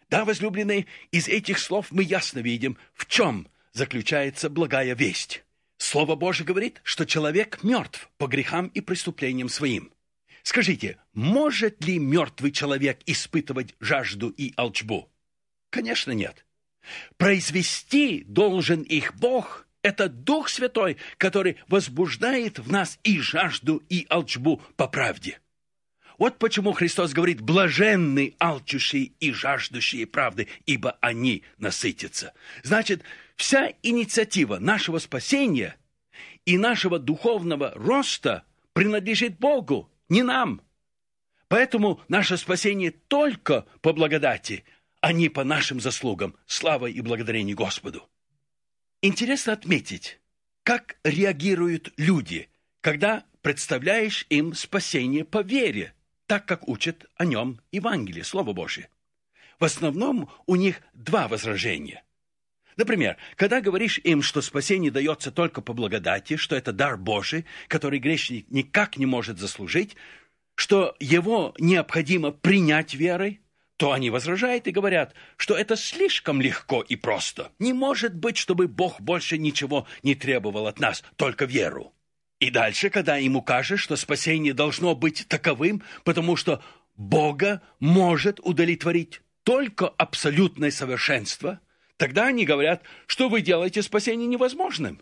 Да, 0.09 0.25
возлюбленные, 0.25 0.85
из 1.11 1.27
этих 1.27 1.59
слов 1.59 1.87
мы 1.91 2.03
ясно 2.03 2.39
видим, 2.39 2.77
в 2.93 3.05
чем 3.07 3.47
заключается 3.73 4.49
благая 4.49 4.95
весть. 4.95 5.44
Слово 5.85 6.15
Божье 6.15 6.43
говорит, 6.43 6.81
что 6.83 7.05
человек 7.05 7.59
мертв 7.61 8.09
по 8.17 8.25
грехам 8.25 8.69
и 8.69 8.81
преступлениям 8.81 9.49
своим. 9.49 9.93
Скажите, 10.41 10.97
может 11.13 11.85
ли 11.85 11.99
мертвый 11.99 12.51
человек 12.51 13.01
испытывать 13.05 13.75
жажду 13.79 14.29
и 14.29 14.51
алчбу? 14.57 15.11
Конечно, 15.69 16.11
нет. 16.11 16.43
Произвести 17.17 18.23
должен 18.23 18.81
их 18.81 19.13
Бог– 19.13 19.67
это 19.83 20.09
Дух 20.09 20.49
Святой, 20.49 20.97
который 21.17 21.57
возбуждает 21.67 22.57
в 22.57 22.71
нас 22.71 22.97
и 23.03 23.19
жажду, 23.19 23.83
и 23.87 24.07
алчбу 24.09 24.63
по 24.77 24.87
правде. 24.87 25.39
Вот 26.17 26.37
почему 26.37 26.71
Христос 26.71 27.13
говорит, 27.13 27.41
блаженны 27.41 28.35
алчущие 28.39 29.11
и 29.19 29.31
жаждущие 29.31 30.05
правды, 30.07 30.47
ибо 30.65 30.97
они 31.01 31.43
насытятся. 31.57 32.33
Значит, 32.63 33.03
вся 33.35 33.73
инициатива 33.83 34.57
нашего 34.57 34.99
спасения 34.99 35.75
и 36.45 36.57
нашего 36.57 36.99
духовного 36.99 37.71
роста 37.75 38.43
принадлежит 38.73 39.37
Богу, 39.39 39.91
не 40.07 40.23
нам. 40.23 40.61
Поэтому 41.47 42.01
наше 42.07 42.37
спасение 42.37 42.91
только 42.91 43.65
по 43.81 43.93
благодати, 43.93 44.63
а 45.01 45.11
не 45.11 45.29
по 45.29 45.43
нашим 45.43 45.79
заслугам. 45.79 46.35
Слава 46.45 46.87
и 46.87 47.01
благодарение 47.01 47.55
Господу. 47.55 48.07
Интересно 49.01 49.53
отметить, 49.53 50.19
как 50.63 50.97
реагируют 51.03 51.93
люди, 51.97 52.49
когда 52.81 53.25
представляешь 53.41 54.25
им 54.29 54.53
спасение 54.53 55.25
по 55.25 55.41
вере– 55.41 55.93
так 56.27 56.45
как 56.45 56.67
учат 56.67 57.05
о 57.15 57.25
нем 57.25 57.59
Евангелие, 57.71 58.23
Слово 58.23 58.53
Божие. 58.53 58.89
В 59.59 59.63
основном 59.63 60.29
у 60.45 60.55
них 60.55 60.81
два 60.93 61.27
возражения. 61.27 62.03
Например, 62.77 63.15
когда 63.35 63.61
говоришь 63.61 63.99
им, 63.99 64.21
что 64.21 64.41
спасение 64.41 64.91
дается 64.91 65.31
только 65.31 65.61
по 65.61 65.73
благодати, 65.73 66.35
что 66.35 66.55
это 66.55 66.73
дар 66.73 66.97
Божий, 66.97 67.45
который 67.67 67.99
грешник 67.99 68.47
никак 68.49 68.97
не 68.97 69.05
может 69.05 69.39
заслужить, 69.39 69.95
что 70.55 70.95
его 70.99 71.53
необходимо 71.57 72.31
принять 72.31 72.93
верой, 72.93 73.41
то 73.77 73.91
они 73.91 74.09
возражают 74.09 74.67
и 74.67 74.71
говорят, 74.71 75.13
что 75.37 75.55
это 75.55 75.75
слишком 75.75 76.41
легко 76.41 76.81
и 76.81 76.95
просто. 76.95 77.51
Не 77.59 77.73
может 77.73 78.15
быть, 78.15 78.37
чтобы 78.37 78.67
Бог 78.67 79.01
больше 79.01 79.37
ничего 79.37 79.85
не 80.03 80.15
требовал 80.15 80.67
от 80.67 80.79
нас, 80.79 81.03
только 81.17 81.45
веру. 81.45 81.94
И 82.39 82.49
дальше, 82.49 82.89
когда 82.89 83.15
ему 83.17 83.41
кажется, 83.41 83.81
что 83.81 83.95
спасение 83.95 84.53
должно 84.53 84.95
быть 84.95 85.25
таковым, 85.27 85.83
потому 86.03 86.35
что 86.35 86.61
Бога 86.95 87.61
может 87.79 88.39
удовлетворить 88.41 89.21
только 89.43 89.87
абсолютное 89.87 90.71
совершенство, 90.71 91.61
тогда 91.97 92.27
они 92.27 92.45
говорят, 92.45 92.83
что 93.07 93.29
вы 93.29 93.41
делаете 93.41 93.81
спасение 93.81 94.27
невозможным. 94.27 95.01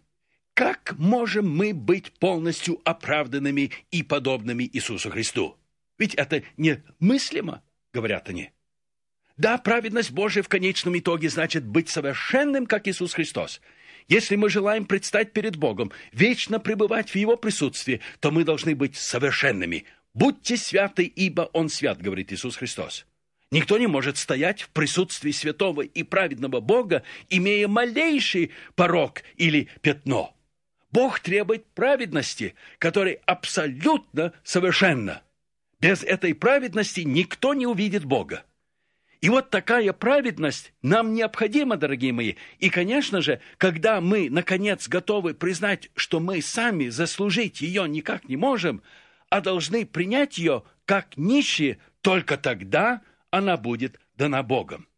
Как 0.53 0.93
можем 0.99 1.49
мы 1.49 1.73
быть 1.73 2.11
полностью 2.19 2.79
оправданными 2.83 3.71
и 3.89 4.03
подобными 4.03 4.69
Иисусу 4.71 5.09
Христу? 5.09 5.57
Ведь 5.97 6.13
это 6.13 6.43
немыслимо, 6.57 7.63
говорят 7.91 8.29
они. 8.29 8.51
Да, 9.37 9.57
праведность 9.57 10.11
Божия 10.11 10.43
в 10.43 10.49
конечном 10.49 10.97
итоге 10.99 11.29
значит 11.29 11.65
быть 11.65 11.89
совершенным, 11.89 12.67
как 12.67 12.87
Иисус 12.87 13.13
Христос– 13.15 13.59
если 14.07 14.35
мы 14.35 14.49
желаем 14.49 14.85
предстать 14.85 15.33
перед 15.33 15.55
Богом, 15.55 15.91
вечно 16.11 16.59
пребывать 16.59 17.09
в 17.09 17.15
Его 17.15 17.37
присутствии, 17.37 18.01
то 18.19 18.31
мы 18.31 18.43
должны 18.43 18.75
быть 18.75 18.95
совершенными. 18.95 19.85
«Будьте 20.13 20.57
святы, 20.57 21.03
ибо 21.05 21.49
Он 21.53 21.69
свят», 21.69 22.01
говорит 22.01 22.31
Иисус 22.31 22.55
Христос. 22.55 23.05
Никто 23.53 23.77
не 23.77 23.85
может 23.85 24.17
стоять 24.17 24.63
в 24.63 24.69
присутствии 24.69 25.31
святого 25.31 25.81
и 25.81 26.01
праведного 26.01 26.59
Бога, 26.59 27.03
имея 27.29 27.67
малейший 27.67 28.51
порог 28.75 29.21
или 29.37 29.69
пятно. 29.81 30.35
Бог 30.91 31.19
требует 31.19 31.65
праведности, 31.73 32.55
которая 32.79 33.19
абсолютно 33.25 34.33
совершенна. 34.43 35.21
Без 35.79 36.03
этой 36.03 36.33
праведности 36.33 37.01
никто 37.01 37.53
не 37.53 37.67
увидит 37.67 38.05
Бога. 38.05 38.43
И 39.23 39.29
вот 39.29 39.51
такая 39.51 39.93
праведность 39.93 40.73
нам 40.81 41.13
необходима, 41.13 41.77
дорогие 41.77 42.11
мои. 42.11 42.33
И, 42.59 42.69
конечно 42.69 43.21
же, 43.21 43.39
когда 43.55 44.01
мы, 44.01 44.29
наконец, 44.29 44.89
готовы 44.89 45.33
признать, 45.33 45.89
что 45.95 46.19
мы 46.19 46.41
сами 46.41 46.89
заслужить 46.89 47.61
ее 47.61 47.87
никак 47.87 48.27
не 48.27 48.35
можем, 48.35 48.83
а 49.29 49.39
должны 49.39 49.85
принять 49.85 50.37
ее 50.37 50.63
как 50.83 51.15
нищие, 51.15 51.77
только 52.01 52.35
тогда 52.35 53.01
она 53.31 53.55
будет 53.55 53.97
дана 54.17 54.43
Богом. 54.43 54.89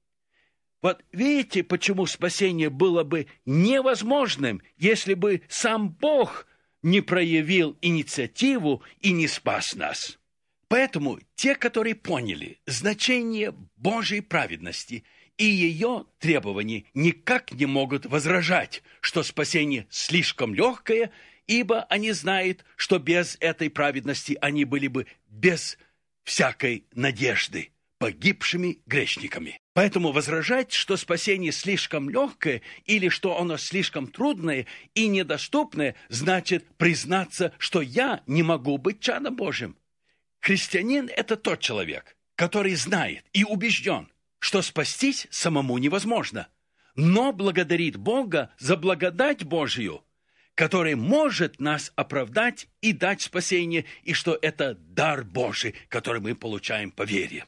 Вот 0.82 1.04
видите, 1.12 1.64
почему 1.64 2.08
спасение 2.08 2.72
было 2.72 3.04
бы 3.04 3.28
невозможным, 3.46 4.60
если 4.76 5.14
бы 5.14 5.44
сам 5.50 5.90
Бог 5.90 6.48
не 6.82 7.02
проявил 7.02 7.78
инициативу 7.80 8.82
и 9.02 9.12
не 9.12 9.28
спас 9.28 9.76
нас. 9.76 10.18
Поэтому 10.68 11.20
те, 11.36 11.56
которые 11.56 11.96
поняли 11.96 12.60
значение 12.66 13.54
Божьей 13.76 14.22
праведности 14.22 15.04
и 15.38 15.46
ее 15.46 16.06
требований, 16.20 16.88
никак 16.94 17.52
не 17.52 17.66
могут 17.66 18.06
возражать, 18.06 18.82
что 19.02 19.22
спасение 19.22 19.86
слишком 19.90 20.56
легкое, 20.56 21.12
ибо 21.46 21.84
они 21.84 22.12
знают, 22.12 22.66
что 22.76 22.98
без 22.98 23.38
этой 23.40 23.70
праведности 23.70 24.38
они 24.42 24.66
были 24.66 24.88
бы 24.88 25.06
без 25.28 25.78
всякой 26.24 26.86
надежды 26.94 27.70
погибшими 28.00 28.80
грешниками. 28.86 29.60
Поэтому 29.74 30.12
возражать, 30.12 30.74
что 30.74 30.98
спасение 30.98 31.52
слишком 31.52 32.10
легкое 32.10 32.62
или 32.86 33.10
что 33.10 33.40
оно 33.40 33.58
слишком 33.58 34.08
трудное 34.08 34.66
и 34.94 35.08
недоступное, 35.08 35.96
значит 36.10 36.66
признаться, 36.78 37.54
что 37.58 37.82
я 37.82 38.22
не 38.28 38.44
могу 38.44 38.78
быть 38.78 39.00
чадом 39.00 39.36
Божьим. 39.36 39.78
Христианин– 40.46 41.10
это 41.18 41.38
тот 41.38 41.60
человек, 41.60 42.16
который 42.36 42.76
знает 42.76 43.26
и 43.34 43.44
убежден, 43.44 44.12
что 44.38 44.62
спастись 44.62 45.26
самому 45.32 45.80
невозможно, 45.80 46.48
но 46.96 47.34
благодарит 47.34 47.98
Бога 47.98 48.54
за 48.60 48.78
благодать 48.78 49.44
Божью, 49.44 50.04
который 50.54 50.94
может 50.94 51.60
нас 51.60 51.92
оправдать 51.96 52.68
и 52.82 52.94
дать 52.94 53.24
спасение, 53.24 53.86
и 54.04 54.14
что 54.14 54.38
это 54.40 54.76
дар 54.76 55.24
Божий, 55.24 55.74
который 55.90 56.22
мы 56.22 56.36
получаем 56.36 56.92
по 56.92 57.02
вере. 57.02 57.48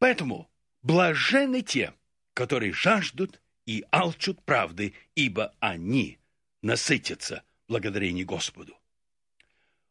Поэтому 0.00 0.50
блажены 0.82 1.62
те, 1.62 1.94
которые 2.34 2.72
жаждут 2.72 3.40
и 3.66 3.84
алчут 3.92 4.42
правды, 4.42 4.94
ибо 5.14 5.54
они 5.60 6.18
насытятся 6.60 7.44
благодарение 7.68 8.24
Господу. 8.24 8.76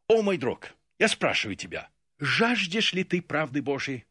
О, 0.10 0.22
мой 0.22 0.38
друг, 0.38 0.76
я 1.00 1.08
спрашиваю 1.08 1.56
тебя– 1.56 1.88
жаждешь 2.20 2.94
ли 2.94 3.04
ты 3.04 3.22
правды 3.22 3.62
Божией? 3.62 4.06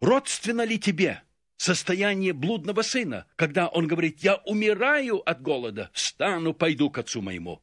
Родственно 0.00 0.64
ли 0.64 0.78
тебе 0.78 1.22
состояние 1.56 2.32
блудного 2.32 2.82
сына, 2.82 3.26
когда 3.36 3.68
он 3.68 3.86
говорит, 3.86 4.20
я 4.20 4.36
умираю 4.36 5.18
от 5.28 5.42
голода, 5.42 5.90
встану, 5.92 6.54
пойду 6.54 6.90
к 6.90 6.98
отцу 6.98 7.22
моему? 7.22 7.62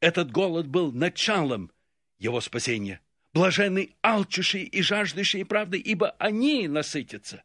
Этот 0.00 0.30
голод 0.30 0.66
был 0.66 0.92
началом 0.92 1.70
его 2.18 2.40
спасения. 2.40 3.00
Блаженны 3.32 3.94
алчущие 4.02 4.64
и 4.64 4.82
жаждущие 4.82 5.44
правды, 5.44 5.78
ибо 5.78 6.10
они 6.18 6.68
насытятся. 6.68 7.44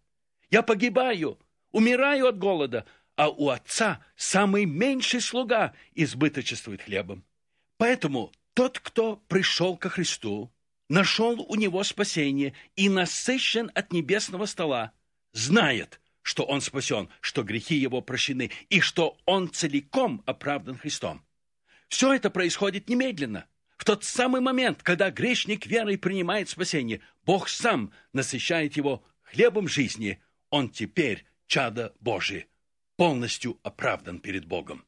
Я 0.49 0.63
погибаю, 0.63 1.37
умираю 1.71 2.27
от 2.27 2.37
голода, 2.37 2.85
а 3.15 3.29
у 3.29 3.49
отца 3.49 4.03
самый 4.15 4.65
меньший 4.65 5.21
слуга 5.21 5.73
избыточествует 5.93 6.81
хлебом. 6.81 7.23
Поэтому 7.77 8.31
тот, 8.53 8.79
кто 8.79 9.17
пришел 9.27 9.77
ко 9.77 9.89
Христу, 9.89 10.51
нашел 10.91 11.39
у 11.47 11.55
него 11.55 11.83
спасение 11.85 12.53
и 12.75 12.89
насыщен 12.89 13.71
от 13.73 13.93
небесного 13.93 14.45
стола, 14.45 14.91
знает, 15.31 16.01
что 16.21 16.43
он 16.43 16.59
спасен, 16.59 17.07
что 17.21 17.43
грехи 17.43 17.75
его 17.75 18.01
прощены 18.01 18.51
и 18.69 18.81
что 18.81 19.17
он 19.25 19.49
целиком 19.49 20.21
оправдан 20.25 20.77
Христом. 20.77 21.25
Все 21.87 22.13
это 22.13 22.29
происходит 22.29 22.89
немедленно. 22.89 23.45
В 23.77 23.85
тот 23.85 24.03
самый 24.03 24.41
момент, 24.41 24.83
когда 24.83 25.09
грешник 25.11 25.65
верой 25.65 25.97
принимает 25.97 26.49
спасение, 26.49 26.99
Бог 27.23 27.47
сам 27.47 27.93
насыщает 28.11 28.75
его 28.75 29.01
хлебом 29.23 29.69
жизни. 29.69 30.21
Он 30.49 30.69
теперь 30.69 31.25
чадо 31.47 31.95
Божие, 32.01 32.47
полностью 32.97 33.57
оправдан 33.63 34.19
перед 34.19 34.45
Богом. 34.45 34.85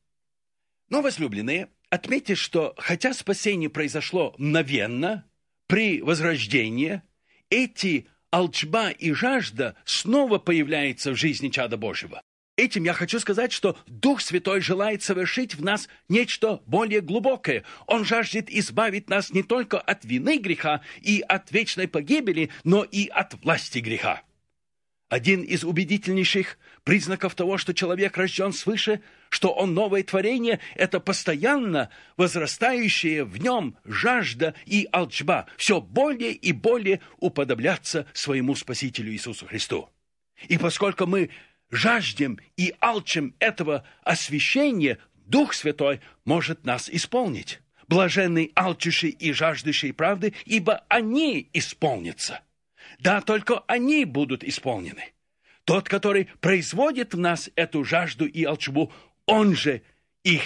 Но, 0.89 1.01
возлюбленные, 1.01 1.69
отметьте, 1.89 2.35
что 2.35 2.73
хотя 2.77 3.13
спасение 3.13 3.69
произошло 3.69 4.35
мгновенно, 4.37 5.25
при 5.73 6.03
возрождении, 6.03 7.01
эти 7.49 8.05
алчба 8.29 8.91
и 8.91 9.11
жажда 9.11 9.75
снова 9.85 10.37
появляются 10.37 11.13
в 11.13 11.15
жизни 11.15 11.49
чада 11.49 11.77
Божьего. 11.77 12.21
Этим 12.55 12.83
я 12.83 12.93
хочу 12.93 13.19
сказать, 13.19 13.51
что 13.51 13.75
Дух 13.87 14.21
Святой 14.21 14.61
желает 14.61 15.01
совершить 15.01 15.55
в 15.55 15.63
нас 15.63 15.89
нечто 16.09 16.61
более 16.67 17.01
глубокое. 17.01 17.63
Он 17.87 18.05
жаждет 18.05 18.51
избавить 18.51 19.09
нас 19.09 19.31
не 19.31 19.41
только 19.41 19.79
от 19.79 20.05
вины 20.05 20.37
греха 20.37 20.81
и 21.01 21.21
от 21.27 21.51
вечной 21.51 21.87
погибели, 21.87 22.51
но 22.63 22.83
и 22.83 23.07
от 23.07 23.33
власти 23.43 23.79
греха. 23.79 24.21
Один 25.13 25.43
из 25.43 25.63
убедительнейших 25.63 26.57
признаков 26.83 27.35
того, 27.35 27.59
что 27.59 27.75
человек 27.75 28.17
рожден 28.17 28.51
свыше, 28.51 28.99
что 29.29 29.53
он 29.53 29.75
новое 29.75 30.01
творение, 30.01 30.59
это 30.73 30.99
постоянно 30.99 31.91
возрастающая 32.17 33.23
в 33.23 33.37
нем 33.37 33.77
жажда 33.85 34.55
и 34.65 34.87
алчба, 34.91 35.45
все 35.55 35.81
более 35.81 36.31
и 36.31 36.51
более 36.51 36.99
уподобляться 37.19 38.07
своему 38.13 38.55
Спасителю 38.55 39.11
Иисусу 39.11 39.45
Христу. 39.45 39.87
И 40.47 40.57
поскольку 40.57 41.05
мы 41.05 41.29
жаждем 41.69 42.39
и 42.57 42.73
алчим 42.79 43.35
этого 43.37 43.85
освящения, 44.01 44.97
Дух 45.27 45.53
Святой 45.53 46.01
может 46.25 46.65
нас 46.65 46.89
исполнить. 46.89 47.61
Блаженный 47.87 48.51
алчущий 48.55 49.09
и 49.09 49.31
жаждущий 49.31 49.93
правды, 49.93 50.33
ибо 50.45 50.83
они 50.89 51.51
исполнятся. 51.53 52.41
Да, 53.03 53.19
только 53.19 53.59
они 53.67 54.05
будут 54.05 54.45
исполнены. 54.45 55.11
Тот, 55.65 55.89
который 55.89 56.29
производит 56.39 57.13
в 57.13 57.19
нас 57.19 57.49
эту 57.57 57.83
жажду 57.83 58.25
и 58.25 58.45
алчбу, 58.45 58.93
он 59.25 59.55
же 59.55 59.81
их 60.23 60.41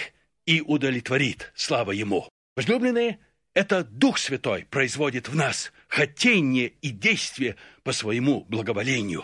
и 0.48 0.62
удовлетворит. 0.62 1.52
Слава 1.56 1.92
Ему. 1.92 2.28
Возлюбленные, 2.56 3.20
это 3.54 3.84
Дух 3.84 4.18
Святой 4.18 4.66
производит 4.72 5.30
в 5.30 5.36
нас 5.36 5.72
хотение 5.88 6.74
и 6.82 6.90
действие 6.90 7.58
по 7.84 7.92
своему 7.92 8.44
благоволению. 8.50 9.24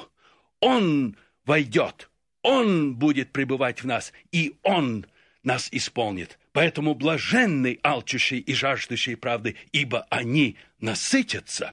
Он 0.59 1.17
войдет, 1.43 2.11
Он 2.43 2.93
будет 2.93 3.31
пребывать 3.31 3.81
в 3.81 3.87
нас, 3.87 4.13
и 4.31 4.53
Он 4.61 5.07
нас 5.41 5.69
исполнит. 5.71 6.37
Поэтому 6.51 6.93
блаженны 6.93 7.79
алчущие 7.81 8.41
и 8.41 8.53
жаждущие 8.53 9.17
правды, 9.17 9.55
ибо 9.71 10.05
они 10.11 10.55
насытятся. 10.79 11.71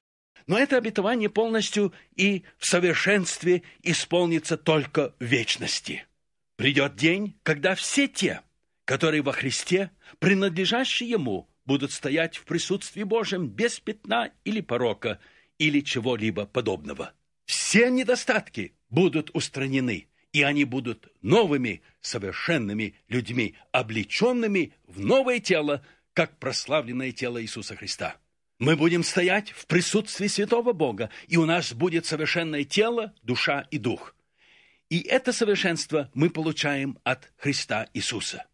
Но 0.50 0.58
это 0.58 0.78
обетование 0.78 1.30
полностью 1.30 1.92
и 2.16 2.42
в 2.58 2.66
совершенстве 2.66 3.62
исполнится 3.84 4.56
только 4.56 5.14
в 5.20 5.24
вечности. 5.24 6.08
Придет 6.56 6.96
день, 6.96 7.36
когда 7.44 7.76
все 7.76 8.08
те, 8.08 8.40
которые 8.84 9.22
во 9.22 9.30
Христе, 9.30 9.92
принадлежащие 10.18 11.08
Ему, 11.08 11.48
будут 11.66 11.92
стоять 11.92 12.36
в 12.36 12.46
присутствии 12.46 13.04
Божьем 13.04 13.46
без 13.46 13.78
пятна 13.78 14.32
или 14.42 14.60
порока, 14.60 15.20
или 15.58 15.82
чего-либо 15.82 16.46
подобного. 16.46 17.12
Все 17.44 17.88
недостатки 17.88 18.74
будут 18.88 19.30
устранены, 19.32 20.08
и 20.32 20.42
они 20.42 20.64
будут 20.64 21.12
новыми, 21.22 21.80
совершенными 22.00 22.96
людьми, 23.06 23.54
облеченными 23.70 24.72
в 24.88 24.98
новое 24.98 25.38
тело, 25.38 25.86
как 26.12 26.40
прославленное 26.40 27.12
тело 27.12 27.40
Иисуса 27.40 27.76
Христа. 27.76 28.16
Мы 28.60 28.76
будем 28.76 29.02
стоять 29.02 29.50
в 29.50 29.66
присутствии 29.66 30.28
святого 30.28 30.72
Бога, 30.72 31.10
и 31.26 31.36
у 31.36 31.46
нас 31.46 31.72
будет 31.72 32.06
совершенное 32.06 32.62
тело, 32.62 33.12
душа 33.22 33.66
и 33.72 33.78
дух. 33.78 34.14
И 34.88 35.00
это 35.00 35.32
совершенство 35.32 36.08
мы 36.14 36.30
получаем 36.30 36.96
от 37.02 37.32
Христа 37.36 37.88
Иисуса. 37.94 38.46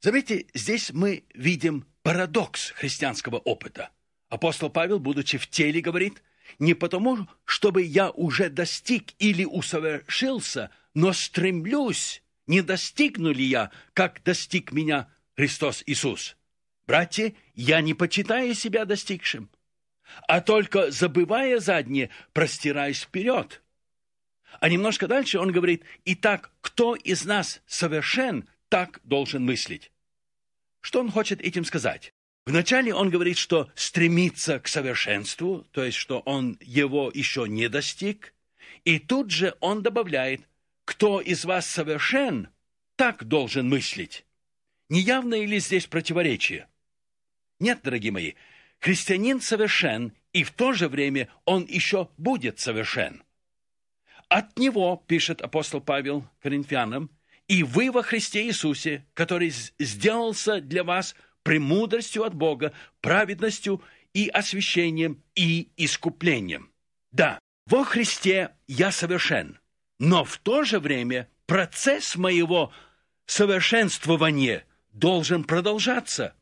Заметьте, 0.00 0.44
здесь 0.52 0.90
мы 0.92 1.24
видим 1.32 1.86
парадокс 2.02 2.72
христианского 2.72 3.36
опыта. 3.36 3.88
Апостол 4.28 4.68
Павел, 4.68 4.98
будучи 4.98 5.38
в 5.38 5.48
теле, 5.48 5.80
говорит– 5.80 6.22
не 6.58 6.74
потому, 6.74 7.28
чтобы 7.44 7.82
я 7.82 8.10
уже 8.10 8.48
достиг 8.48 9.12
или 9.18 9.44
усовершился, 9.44 10.70
но 10.94 11.12
стремлюсь, 11.12 12.22
не 12.46 12.62
достигну 12.62 13.32
ли 13.32 13.44
я, 13.44 13.70
как 13.94 14.22
достиг 14.22 14.72
меня 14.72 15.08
Христос 15.36 15.82
Иисус. 15.86 16.36
Братья, 16.86 17.32
я 17.54 17.80
не 17.80 17.94
почитаю 17.94 18.54
себя 18.54 18.84
достигшим, 18.84 19.50
а 20.26 20.40
только, 20.40 20.90
забывая 20.90 21.60
заднее, 21.60 22.10
простираюсь 22.32 23.02
вперед. 23.02 23.62
А 24.60 24.68
немножко 24.68 25.06
дальше 25.06 25.38
он 25.38 25.52
говорит, 25.52 25.84
«Итак, 26.04 26.50
кто 26.60 26.94
из 26.94 27.24
нас 27.24 27.62
совершен, 27.66 28.48
так 28.68 29.00
должен 29.04 29.44
мыслить». 29.44 29.90
Что 30.80 31.00
он 31.00 31.10
хочет 31.10 31.40
этим 31.40 31.64
сказать? 31.64 32.12
Вначале 32.44 32.92
он 32.92 33.08
говорит, 33.08 33.38
что 33.38 33.70
стремится 33.76 34.58
к 34.58 34.66
совершенству, 34.66 35.64
то 35.70 35.84
есть, 35.84 35.96
что 35.96 36.18
он 36.20 36.58
его 36.60 37.10
еще 37.14 37.48
не 37.48 37.68
достиг. 37.68 38.34
И 38.84 38.98
тут 38.98 39.30
же 39.30 39.54
он 39.60 39.82
добавляет, 39.82 40.42
кто 40.84 41.20
из 41.20 41.44
вас 41.44 41.66
совершен, 41.66 42.48
так 42.96 43.24
должен 43.24 43.68
мыслить. 43.68 44.26
Неявно 44.88 45.40
ли 45.40 45.60
здесь 45.60 45.86
противоречие? 45.86 46.66
Нет, 47.62 47.80
дорогие 47.82 48.12
мои, 48.12 48.32
христианин 48.78 49.40
совершен, 49.40 50.12
и 50.34 50.44
в 50.44 50.50
то 50.50 50.74
же 50.74 50.88
время 50.88 51.28
он 51.44 51.64
еще 51.64 52.08
будет 52.18 52.58
совершен. 52.58 53.22
От 54.28 54.58
него, 54.58 55.02
пишет 55.06 55.40
апостол 55.40 55.80
Павел 55.80 56.28
Коринфянам, 56.42 57.10
и 57.48 57.62
вы 57.62 57.90
во 57.90 58.02
Христе 58.02 58.46
Иисусе, 58.46 59.06
который 59.14 59.52
сделался 59.78 60.60
для 60.60 60.84
вас– 60.84 61.14
премудростью 61.42 62.24
от 62.24 62.34
Бога, 62.34 62.72
праведностью 63.00 63.82
и 64.14 64.28
освящением 64.28 65.22
и 65.34 65.68
искуплением. 65.76 66.70
Да, 67.10 67.38
во 67.66 67.84
Христе 67.84 68.50
я 68.66 68.90
совершен, 68.90 69.58
но 69.98 70.24
в 70.24 70.38
то 70.38 70.64
же 70.64 70.80
время 70.80 71.28
процесс 71.46 72.16
моего 72.16 72.72
совершенствования 73.26 74.64
должен 74.92 75.44
продолжаться. 75.44 76.34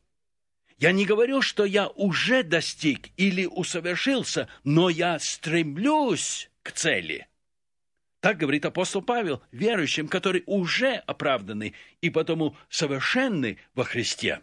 Я 0.81 0.93
не 0.93 1.05
говорю, 1.05 1.43
что 1.43 1.63
я 1.63 1.89
уже 1.89 2.41
достиг 2.41 3.09
или 3.15 3.45
усовершился, 3.45 4.49
но 4.63 4.89
я 4.89 5.19
стремлюсь 5.19 6.49
к 6.63 6.71
цели. 6.71 7.27
Так 8.19 8.37
говорит 8.37 8.65
апостол 8.65 9.03
Павел 9.03 9.43
верующим, 9.51 10.07
которые 10.07 10.41
уже 10.47 10.95
оправданы 10.95 11.75
и 12.01 12.09
потому 12.09 12.57
совершенны 12.67 13.59
во 13.75 13.83
Христе. 13.83 14.41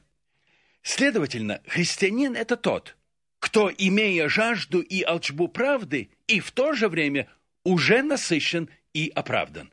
Следовательно, 0.82 1.60
христианин– 1.66 2.36
это 2.36 2.56
тот, 2.56 2.96
кто, 3.40 3.68
имея 3.76 4.28
жажду 4.28 4.80
и 4.80 5.02
алчбу 5.02 5.48
правды, 5.48 6.08
и 6.28 6.38
в 6.38 6.52
то 6.52 6.72
же 6.72 6.88
время 6.88 7.28
уже 7.64 8.04
насыщен 8.04 8.70
и 8.94 9.10
оправдан. 9.12 9.72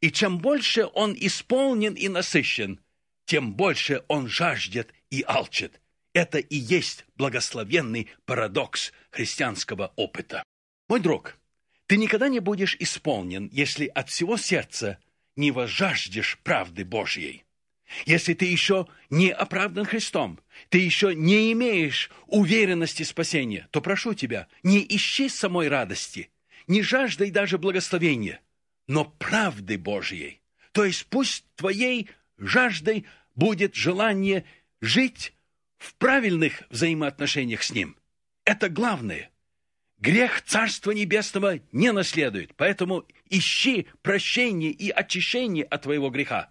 И 0.00 0.10
чем 0.10 0.38
больше 0.38 0.86
он 0.86 1.14
исполнен 1.14 1.92
и 1.92 2.08
насыщен, 2.08 2.80
тем 3.26 3.52
больше 3.52 4.02
он 4.08 4.28
жаждет 4.28 4.94
и 5.14 5.22
алчит. 5.22 5.80
Это 6.12 6.38
и 6.38 6.56
есть 6.56 7.04
благословенный 7.16 8.08
парадокс 8.24 8.92
христианского 9.10 9.92
опыта. 9.96 10.42
Мой 10.88 11.00
друг, 11.00 11.36
ты 11.86 11.96
никогда 11.96 12.28
не 12.28 12.40
будешь 12.40 12.76
исполнен, 12.78 13.48
если 13.52 13.86
от 13.86 14.08
всего 14.08 14.36
сердца 14.36 14.98
не 15.36 15.50
возжаждешь 15.50 16.38
правды 16.42 16.84
Божьей. 16.84 17.44
Если 18.06 18.34
ты 18.34 18.46
еще 18.46 18.86
не 19.10 19.30
оправдан 19.30 19.84
Христом, 19.84 20.40
ты 20.68 20.78
еще 20.78 21.14
не 21.14 21.52
имеешь 21.52 22.10
уверенности 22.26 23.02
спасения, 23.02 23.68
то 23.70 23.80
прошу 23.80 24.14
тебя, 24.14 24.48
не 24.62 24.84
ищи 24.84 25.28
самой 25.28 25.68
радости, 25.68 26.30
не 26.66 26.82
жаждай 26.82 27.30
даже 27.30 27.58
благословения, 27.58 28.40
но 28.88 29.04
правды 29.04 29.78
Божьей. 29.78 30.40
То 30.72 30.84
есть 30.84 31.06
пусть 31.06 31.44
твоей 31.56 32.08
жаждой 32.36 33.06
будет 33.34 33.74
желание 33.74 34.44
жить 34.84 35.34
в 35.78 35.94
правильных 35.94 36.62
взаимоотношениях 36.70 37.62
с 37.62 37.72
Ним. 37.72 37.96
Это 38.44 38.68
главное. 38.68 39.30
Грех 39.98 40.42
Царства 40.42 40.90
Небесного 40.90 41.60
не 41.72 41.92
наследует, 41.92 42.54
поэтому 42.56 43.04
ищи 43.30 43.86
прощение 44.02 44.70
и 44.70 44.90
очищение 44.90 45.64
от 45.64 45.82
твоего 45.82 46.10
греха. 46.10 46.50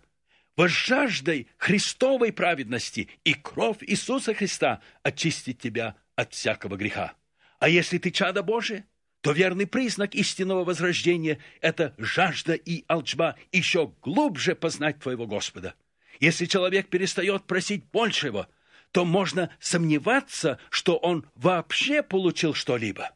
Возжаждай 0.55 1.47
Христовой 1.57 2.31
праведности, 2.31 3.09
и 3.23 3.33
кровь 3.33 3.77
Иисуса 3.81 4.33
Христа 4.33 4.81
очистит 5.01 5.59
тебя 5.59 5.95
от 6.15 6.33
всякого 6.33 6.75
греха. 6.75 7.13
А 7.59 7.69
если 7.69 7.97
ты 7.97 8.11
чадо 8.11 8.43
Божие, 8.43 8.85
то 9.21 9.31
верный 9.31 9.67
признак 9.67 10.15
истинного 10.15 10.63
возрождения– 10.63 11.39
это 11.61 11.95
жажда 11.97 12.53
и 12.53 12.83
алчба 12.87 13.35
еще 13.51 13.93
глубже 14.01 14.55
познать 14.55 14.99
твоего 14.99 15.25
Господа. 15.25 15.75
Если 16.23 16.45
человек 16.45 16.87
перестает 16.87 17.43
просить 17.43 17.83
большего, 17.91 18.47
то 18.93 19.03
можно 19.03 19.49
сомневаться, 19.59 20.57
что 20.69 20.95
он 20.95 21.25
вообще 21.35 22.01
получил 22.01 22.53
что-либо. 22.53 23.11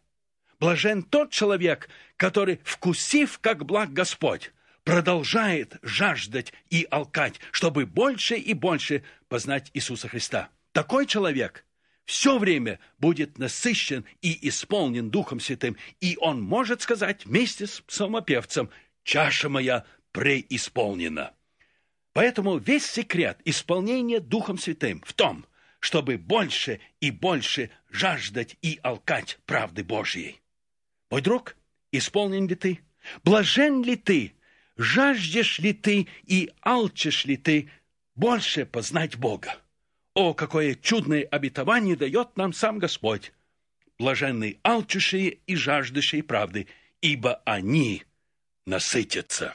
Блажен 0.59 1.03
тот 1.03 1.31
человек, 1.31 1.87
который, 2.17 2.59
вкусив, 2.65 3.39
как 3.39 3.65
благ 3.65 3.93
Господь, 3.93 4.51
продолжает 4.83 5.77
жаждать 5.83 6.51
и 6.69 6.85
алкать, 6.91 7.39
чтобы 7.51 7.85
больше 7.85 8.35
и 8.35 8.53
больше 8.53 9.05
познать 9.29 9.71
Иисуса 9.73 10.09
Христа. 10.09 10.49
Такой 10.73 11.05
человек 11.05 11.63
все 12.03 12.37
время 12.37 12.77
будет 12.97 13.37
насыщен 13.37 14.03
и 14.21 14.49
исполнен 14.49 15.09
Духом 15.09 15.39
Святым, 15.39 15.77
и 16.01 16.17
он 16.19 16.41
может 16.41 16.81
сказать 16.81 17.25
вместе 17.25 17.67
с 17.67 17.79
псалмопевцем 17.79 18.69
«Чаша 19.05 19.47
моя 19.47 19.85
преисполнена». 20.11 21.36
Поэтому 22.17 22.57
весь 22.57 22.87
секрет 22.87 23.39
исполнения 23.45 24.19
Духом 24.19 24.57
Святым 24.57 25.03
в 25.05 25.13
том, 25.13 25.45
чтобы 25.79 26.17
больше 26.17 26.79
и 26.99 27.11
больше 27.11 27.69
жаждать 27.91 28.57
и 28.63 28.79
алкать 28.81 29.37
правды 29.45 29.83
Божьей. 29.83 30.41
Мой 31.11 31.21
друг, 31.21 31.55
исполнен 31.91 32.47
ли 32.47 32.55
ты? 32.55 32.79
Блажен 33.23 33.83
ли 33.83 33.95
ты? 33.95 34.33
Жаждешь 34.77 35.59
ли 35.59 35.73
ты 35.73 36.07
и 36.23 36.49
алчешь 36.61 37.25
ли 37.25 37.37
ты 37.37 37.69
больше 38.15 38.65
познать 38.65 39.15
Бога? 39.15 39.55
О, 40.15 40.33
какое 40.33 40.73
чудное 40.73 41.21
обетование 41.21 41.95
дает 41.95 42.35
нам 42.35 42.51
сам 42.51 42.79
Господь! 42.79 43.31
Блаженные 43.99 44.57
алчущие 44.63 45.37
и 45.45 45.55
жаждущие 45.55 46.23
правды, 46.23 46.65
ибо 46.99 47.43
они 47.45 48.05
насытятся. 48.65 49.53